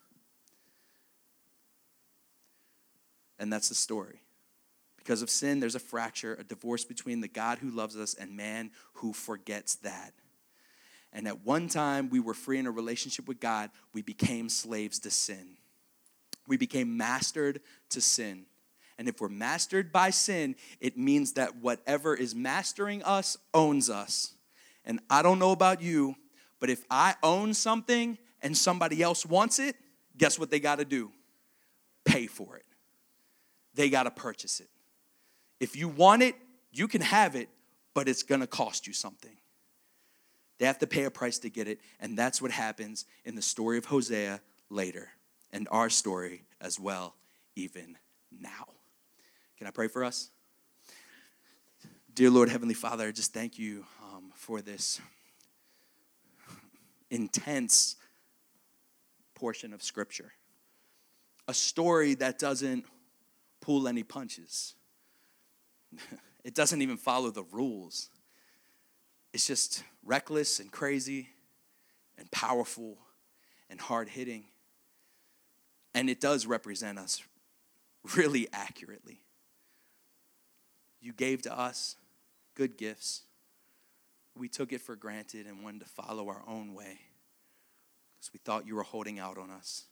And 3.38 3.53
that's 3.53 3.68
the 3.68 3.74
story. 3.74 4.22
Because 4.96 5.22
of 5.22 5.31
sin, 5.31 5.59
there's 5.59 5.74
a 5.74 5.81
fracture, 5.81 6.35
a 6.35 6.44
divorce 6.44 6.85
between 6.85 7.20
the 7.20 7.29
God 7.29 7.59
who 7.59 7.70
loves 7.70 7.96
us 7.96 8.14
and 8.14 8.37
man 8.37 8.70
who 8.94 9.12
forgets 9.12 9.77
that. 9.77 10.12
And 11.12 11.27
at 11.27 11.46
one 11.46 11.68
time, 11.68 12.11
we 12.11 12.20
were 12.20 12.35
free 12.35 12.59
in 12.59 12.66
a 12.66 12.70
relationship 12.70 13.27
with 13.27 13.40
God. 13.40 13.70
We 13.94 14.03
became 14.03 14.48
slaves 14.51 14.98
to 15.01 15.11
sin. 15.11 15.57
We 16.48 16.56
became 16.56 16.96
mastered 16.96 17.61
to 17.90 18.00
sin. 18.00 18.46
And 18.98 19.08
if 19.08 19.20
we're 19.20 19.28
mastered 19.28 19.92
by 19.92 20.11
sin, 20.11 20.56
it 20.80 20.98
means 20.98 21.34
that 21.34 21.56
whatever 21.56 22.16
is 22.16 22.34
mastering 22.34 23.02
us 23.04 23.37
owns 23.54 23.88
us. 23.88 24.34
And 24.84 24.98
I 25.08 25.22
don't 25.22 25.38
know 25.38 25.52
about 25.52 25.80
you, 25.80 26.16
but 26.58 26.70
if 26.70 26.84
I 26.90 27.14
own 27.22 27.54
something 27.54 28.18
and 28.42 28.56
somebody 28.56 29.02
else 29.02 29.24
wants 29.24 29.61
it, 29.61 29.76
guess 30.16 30.38
what 30.38 30.50
they 30.50 30.58
got 30.58 30.78
to 30.78 30.84
do? 30.84 31.12
Pay 32.04 32.26
for 32.26 32.56
it. 32.56 32.64
They 33.74 33.88
got 33.88 34.04
to 34.04 34.11
purchase 34.11 34.58
it. 34.58 34.68
If 35.61 35.76
you 35.76 35.88
want 35.88 36.22
it, 36.22 36.34
you 36.72 36.88
can 36.88 37.02
have 37.02 37.37
it, 37.37 37.48
but 37.94 38.08
it's 38.08 38.24
going 38.24 38.40
to 38.40 38.46
cost 38.46 38.87
you 38.87 38.92
something. 38.92 39.37
They 40.58 40.66
have 40.66 40.78
to 40.78 40.88
pay 40.88 41.04
a 41.04 41.11
price 41.11 41.38
to 41.40 41.50
get 41.50 41.68
it. 41.68 41.80
And 42.00 42.18
that's 42.18 42.42
what 42.42 42.50
happens 42.50 43.04
in 43.24 43.37
the 43.37 43.42
story 43.42 43.78
of 43.78 43.84
Hosea 43.84 44.40
later 44.70 45.11
and 45.52 45.68
our 45.70 45.90
story 45.90 46.44
as 46.61 46.78
well, 46.78 47.14
even 47.56 47.96
now. 48.30 48.68
Can 49.56 49.66
I 49.66 49.70
pray 49.70 49.88
for 49.88 50.04
us? 50.04 50.30
Dear 52.14 52.30
Lord, 52.30 52.48
Heavenly 52.48 52.74
Father, 52.74 53.08
I 53.08 53.12
just 53.12 53.32
thank 53.32 53.58
you 53.58 53.84
um, 54.02 54.32
for 54.34 54.61
this 54.61 55.00
intense 57.11 57.96
portion 59.34 59.72
of 59.72 59.82
Scripture. 59.82 60.32
A 61.46 61.54
story 61.54 62.14
that 62.14 62.38
doesn't 62.38 62.84
pull 63.61 63.88
any 63.88 64.02
punches, 64.02 64.74
it 66.44 66.54
doesn't 66.54 66.82
even 66.82 66.96
follow 66.96 67.30
the 67.30 67.44
rules. 67.44 68.11
It's 69.32 69.46
just 69.46 69.84
reckless 70.02 70.58
and 70.58 70.72
crazy 70.72 71.28
and 72.16 72.30
powerful 72.30 72.98
and 73.70 73.80
hard 73.80 74.08
hitting. 74.08 74.44
And 75.94 76.09
it 76.09 76.20
does 76.20 76.46
represent 76.46 76.98
us 76.98 77.22
really 78.16 78.48
accurately. 78.53 79.20
You 81.01 81.12
gave 81.12 81.42
to 81.42 81.59
us 81.59 81.96
good 82.55 82.77
gifts. 82.77 83.22
We 84.37 84.48
took 84.48 84.72
it 84.72 84.81
for 84.81 84.96
granted 84.96 85.46
and 85.46 85.62
wanted 85.62 85.81
to 85.81 85.87
follow 85.87 86.29
our 86.29 86.42
own 86.46 86.74
way 86.74 86.98
because 88.18 88.33
we 88.33 88.40
thought 88.44 88.66
you 88.66 88.74
were 88.74 88.83
holding 88.83 89.18
out 89.18 89.38
on 89.38 89.51
us, 89.51 89.85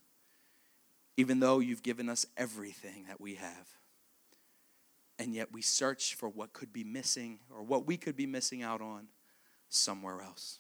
even 1.17 1.41
though 1.41 1.61
you've 1.61 1.83
given 1.83 2.09
us 2.09 2.27
everything 2.37 3.05
that 3.09 3.21
we 3.21 3.37
have. 3.37 3.69
And 5.19 5.35
yet 5.35 5.53
we 5.53 5.63
search 5.63 6.15
for 6.15 6.29
what 6.29 6.53
could 6.53 6.73
be 6.73 6.85
missing 6.85 7.39
or 7.55 7.63
what 7.63 7.87
we 7.87 7.97
could 7.97 8.17
be 8.17 8.27
missing 8.27 8.63
out 8.63 8.81
on 8.81 9.07
somewhere 9.69 10.21
else. 10.21 10.59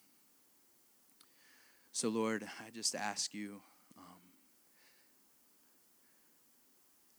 So, 1.93 2.09
Lord, 2.09 2.45
I 2.45 2.71
just 2.71 2.95
ask 2.95 3.35
you 3.35 3.61
um, 3.97 4.05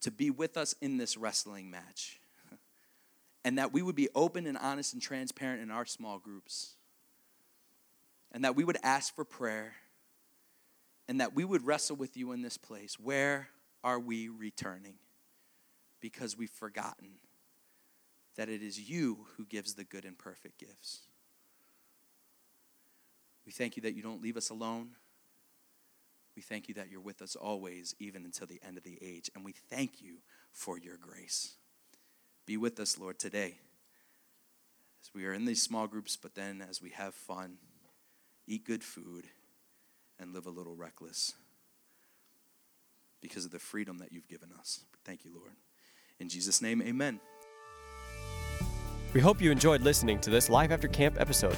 to 0.01 0.11
be 0.11 0.29
with 0.29 0.57
us 0.57 0.75
in 0.81 0.97
this 0.97 1.17
wrestling 1.17 1.69
match 1.69 2.19
and 3.45 3.57
that 3.57 3.73
we 3.73 3.81
would 3.81 3.95
be 3.95 4.09
open 4.15 4.45
and 4.45 4.57
honest 4.57 4.93
and 4.93 5.01
transparent 5.01 5.61
in 5.61 5.71
our 5.71 5.85
small 5.85 6.19
groups 6.19 6.75
and 8.31 8.43
that 8.43 8.55
we 8.55 8.63
would 8.63 8.77
ask 8.83 9.15
for 9.15 9.25
prayer 9.25 9.73
and 11.07 11.21
that 11.21 11.33
we 11.33 11.45
would 11.45 11.65
wrestle 11.65 11.95
with 11.95 12.17
you 12.17 12.31
in 12.33 12.41
this 12.41 12.57
place. 12.57 12.99
Where 12.99 13.47
are 13.83 13.99
we 13.99 14.29
returning? 14.29 14.95
Because 16.01 16.37
we've 16.37 16.49
forgotten 16.49 17.13
that 18.35 18.49
it 18.49 18.61
is 18.61 18.89
you 18.89 19.25
who 19.35 19.45
gives 19.45 19.73
the 19.73 19.83
good 19.83 20.05
and 20.05 20.17
perfect 20.17 20.59
gifts. 20.59 21.01
We 23.45 23.51
thank 23.51 23.77
you 23.77 23.81
that 23.83 23.95
you 23.95 24.03
don't 24.03 24.21
leave 24.21 24.37
us 24.37 24.49
alone. 24.49 24.89
We 26.37 26.43
thank 26.43 26.67
you 26.67 26.75
that 26.75 26.91
you're 26.91 27.01
with 27.01 27.23
us 27.23 27.35
always, 27.35 27.95
even 27.97 28.23
until 28.23 28.45
the 28.45 28.61
end 28.65 28.77
of 28.77 28.83
the 28.83 28.99
age. 29.01 29.31
And 29.33 29.43
we 29.43 29.55
thank 29.71 30.03
you 30.03 30.17
for 30.53 30.77
your 30.77 30.95
grace. 30.95 31.55
Be 32.45 32.57
with 32.57 32.79
us, 32.79 32.99
Lord, 32.99 33.17
today 33.17 33.55
as 35.01 35.09
we 35.15 35.25
are 35.25 35.33
in 35.33 35.45
these 35.45 35.63
small 35.63 35.87
groups, 35.87 36.15
but 36.15 36.35
then 36.35 36.63
as 36.69 36.79
we 36.79 36.91
have 36.91 37.15
fun, 37.15 37.57
eat 38.45 38.65
good 38.65 38.83
food, 38.83 39.25
and 40.19 40.31
live 40.31 40.45
a 40.45 40.51
little 40.51 40.75
reckless 40.75 41.33
because 43.19 43.43
of 43.43 43.51
the 43.51 43.57
freedom 43.57 43.97
that 43.97 44.13
you've 44.13 44.27
given 44.27 44.49
us. 44.59 44.81
Thank 45.05 45.25
you, 45.25 45.31
Lord. 45.33 45.53
In 46.19 46.29
Jesus' 46.29 46.61
name, 46.61 46.83
amen. 46.83 47.19
We 49.13 49.21
hope 49.21 49.41
you 49.41 49.49
enjoyed 49.49 49.81
listening 49.81 50.19
to 50.19 50.29
this 50.29 50.49
Life 50.49 50.69
After 50.69 50.87
Camp 50.87 51.19
episode. 51.19 51.57